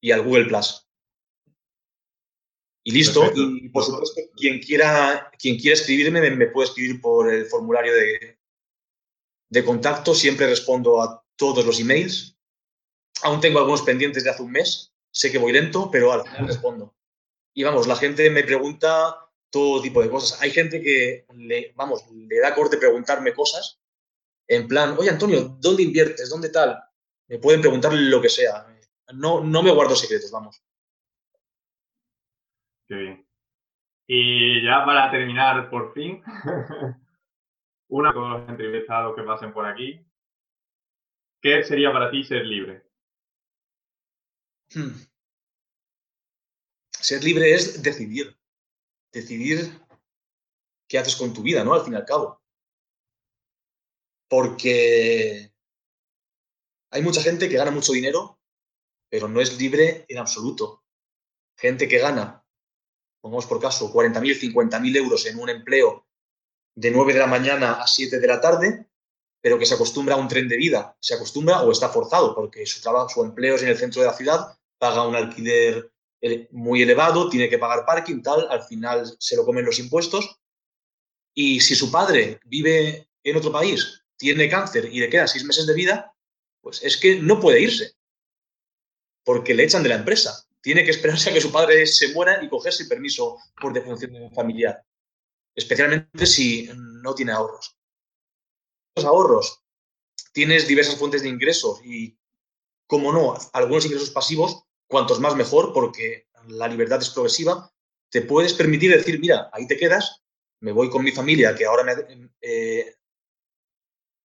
[0.00, 0.88] y al Google Plus.
[2.82, 3.30] Y listo.
[3.34, 8.38] Y por supuesto, quien quiera, quien quiera escribirme me puede escribir por el formulario de,
[9.54, 12.36] de contacto, siempre respondo a todos los emails.
[13.22, 16.48] Aún tengo algunos pendientes de hace un mes, sé que voy lento, pero al final
[16.48, 16.96] respondo.
[17.54, 19.16] Y vamos, la gente me pregunta
[19.50, 20.42] todo tipo de cosas.
[20.42, 23.80] Hay gente que le, vamos, le da corte preguntarme cosas
[24.48, 26.28] en plan, oye Antonio, ¿dónde inviertes?
[26.28, 26.82] ¿Dónde tal?
[27.28, 28.66] Me pueden preguntar lo que sea.
[29.14, 30.60] No, no me guardo secretos, vamos.
[32.88, 33.26] Qué bien.
[34.08, 36.22] Y ya para terminar, por fin,
[37.88, 40.04] una todos los entrevistados que pasen por aquí,
[41.40, 42.84] ¿qué sería para ti ser libre?
[44.74, 44.94] Hmm.
[46.90, 48.36] Ser libre es decidir.
[49.12, 49.80] Decidir
[50.88, 51.74] qué haces con tu vida, ¿no?
[51.74, 52.42] Al fin y al cabo.
[54.28, 55.52] Porque
[56.90, 58.40] hay mucha gente que gana mucho dinero,
[59.08, 60.82] pero no es libre en absoluto.
[61.56, 62.44] Gente que gana,
[63.20, 66.03] pongamos por caso, 40.000, 50.000 euros en un empleo
[66.74, 68.86] de 9 de la mañana a 7 de la tarde,
[69.40, 72.64] pero que se acostumbra a un tren de vida, se acostumbra o está forzado, porque
[72.66, 75.90] su trabajo, su empleo es en el centro de la ciudad, paga un alquiler
[76.50, 80.38] muy elevado, tiene que pagar parking, tal, al final se lo comen los impuestos.
[81.34, 85.66] Y si su padre vive en otro país, tiene cáncer y le quedan seis meses
[85.66, 86.14] de vida,
[86.60, 87.92] pues es que no puede irse,
[89.24, 90.46] porque le echan de la empresa.
[90.62, 94.82] Tiene que esperarse a que su padre se muera y cogerse permiso por defunción familiar,
[95.54, 97.76] especialmente si no tiene ahorros.
[98.96, 99.62] Los ahorros,
[100.32, 102.18] tienes diversas fuentes de ingresos y,
[102.86, 107.72] como no, algunos ingresos pasivos, cuantos más mejor, porque la libertad es progresiva,
[108.10, 110.22] te puedes permitir decir, mira, ahí te quedas,
[110.60, 112.96] me voy con mi familia, que ahora me, eh,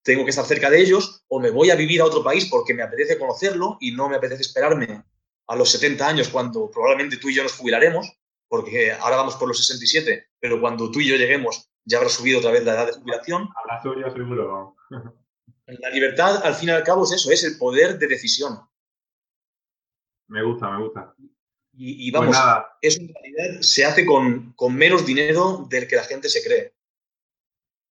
[0.04, 2.74] tengo que estar cerca de ellos, o me voy a vivir a otro país porque
[2.74, 5.04] me apetece conocerlo y no me apetece esperarme
[5.48, 8.12] a los 70 años cuando probablemente tú y yo nos jubilaremos,
[8.50, 12.40] porque ahora vamos por los 67, pero cuando tú y yo lleguemos ya habrá subido
[12.40, 13.50] otra vez la edad de jubilación.
[13.56, 14.76] Habrá subido seguro.
[15.68, 18.60] La libertad, al fin y al cabo, es eso, es el poder de decisión.
[20.28, 21.14] Me gusta, me gusta.
[21.74, 26.04] Y, pues vamos, eso en realidad se hace con, con, menos dinero del que la
[26.04, 26.74] gente se cree.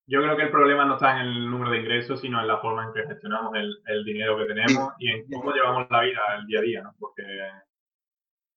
[0.06, 2.58] Yo creo que el problema no está en el número de ingresos, sino en la
[2.58, 6.20] forma en que gestionamos el, el dinero que tenemos y en cómo llevamos la vida
[6.38, 6.94] el día a día, ¿no?
[6.98, 7.22] Porque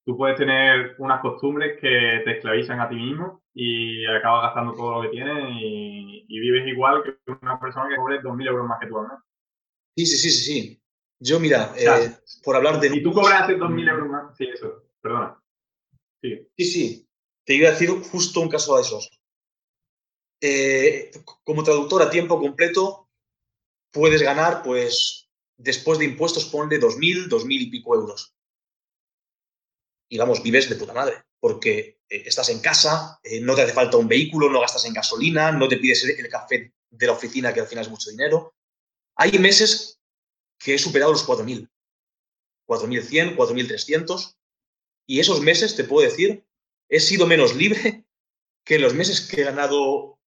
[0.06, 4.96] tú puedes tener unas costumbres que te esclavizan a ti mismo y acabas gastando todo
[4.96, 8.88] lo que tienes y, vives igual que una persona que cobre 2.000 euros más que
[8.88, 9.24] tú, ¿no?
[9.96, 10.82] Sí, sí, sí, sí, sí.
[11.20, 12.90] Yo, mira, eh, por hablar de...
[12.90, 15.40] Si tú cobras 2.000 euros más, sí, eso, perdona.
[16.22, 16.48] Sí.
[16.58, 17.08] sí, sí.
[17.46, 19.22] Te iba a decir justo un caso de esos.
[20.42, 21.12] Eh,
[21.44, 23.10] como traductor a tiempo completo,
[23.92, 28.34] puedes ganar, pues, después de impuestos, ponle 2.000, 2.000 y pico euros.
[30.12, 33.96] Y vamos, vives de puta madre, porque eh, estás en casa, no te hace falta
[33.96, 37.62] un vehículo, no gastas en gasolina, no te pides el café de la oficina, que
[37.62, 38.54] al final es mucho dinero.
[39.16, 40.02] Hay meses
[40.60, 41.70] que he superado los 4.000.
[42.68, 44.36] 4.100, 4.300.
[45.08, 46.46] Y esos meses, te puedo decir,
[46.90, 48.06] he sido menos libre
[48.66, 50.20] que los meses que he ganado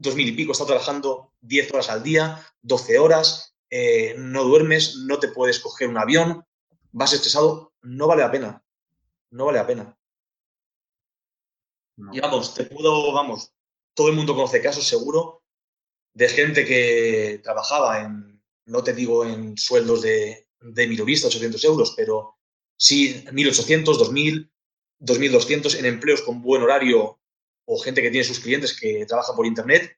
[0.00, 0.50] 2.000 y pico.
[0.50, 5.60] He estado trabajando 10 horas al día, 12 horas, eh, no duermes, no te puedes
[5.60, 6.44] coger un avión,
[6.92, 7.74] vas estresado.
[7.82, 8.65] No vale la pena.
[9.30, 9.98] No vale la pena.
[12.12, 13.52] Y vamos, te puedo, vamos,
[13.94, 15.42] todo el mundo conoce casos seguro
[16.14, 21.94] de gente que trabajaba en no te digo en sueldos de, de mirovista, 800 euros,
[21.96, 22.36] pero
[22.76, 24.50] sí 1.800, 2.000,
[25.00, 27.20] 2.200 en empleos con buen horario
[27.64, 29.96] o gente que tiene sus clientes que trabaja por Internet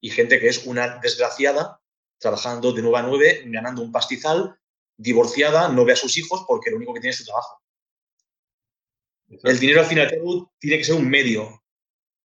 [0.00, 1.80] y gente que es una desgraciada
[2.18, 4.58] trabajando de 9 a 9, ganando un pastizal,
[4.96, 7.60] divorciada, no ve a sus hijos porque lo único que tiene es su trabajo.
[9.28, 10.08] El dinero al final
[10.58, 11.62] tiene que ser un medio.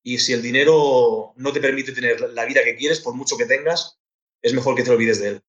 [0.04, 3.46] Y si el dinero no te permite tener la vida que quieres, por mucho que
[3.46, 4.00] tengas,
[4.42, 5.42] es mejor que te olvides de él.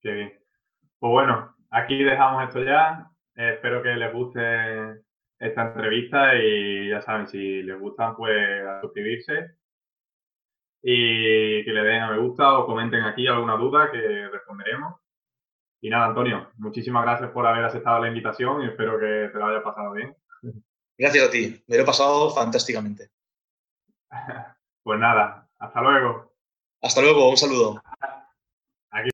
[0.00, 0.32] Qué bien.
[0.98, 3.10] Pues bueno, aquí dejamos esto ya.
[3.36, 4.40] Eh, espero que les guste
[5.38, 9.56] esta entrevista y ya saben, si les gustan, pues a suscribirse
[10.82, 15.00] y que le den a me gusta o comenten aquí alguna duda que responderemos.
[15.84, 19.46] Y nada, Antonio, muchísimas gracias por haber aceptado la invitación y espero que te lo
[19.46, 20.16] haya pasado bien.
[20.96, 23.10] Gracias a ti, me lo he pasado fantásticamente.
[24.84, 26.34] Pues nada, hasta luego.
[26.80, 27.80] Hasta luego, un saludo.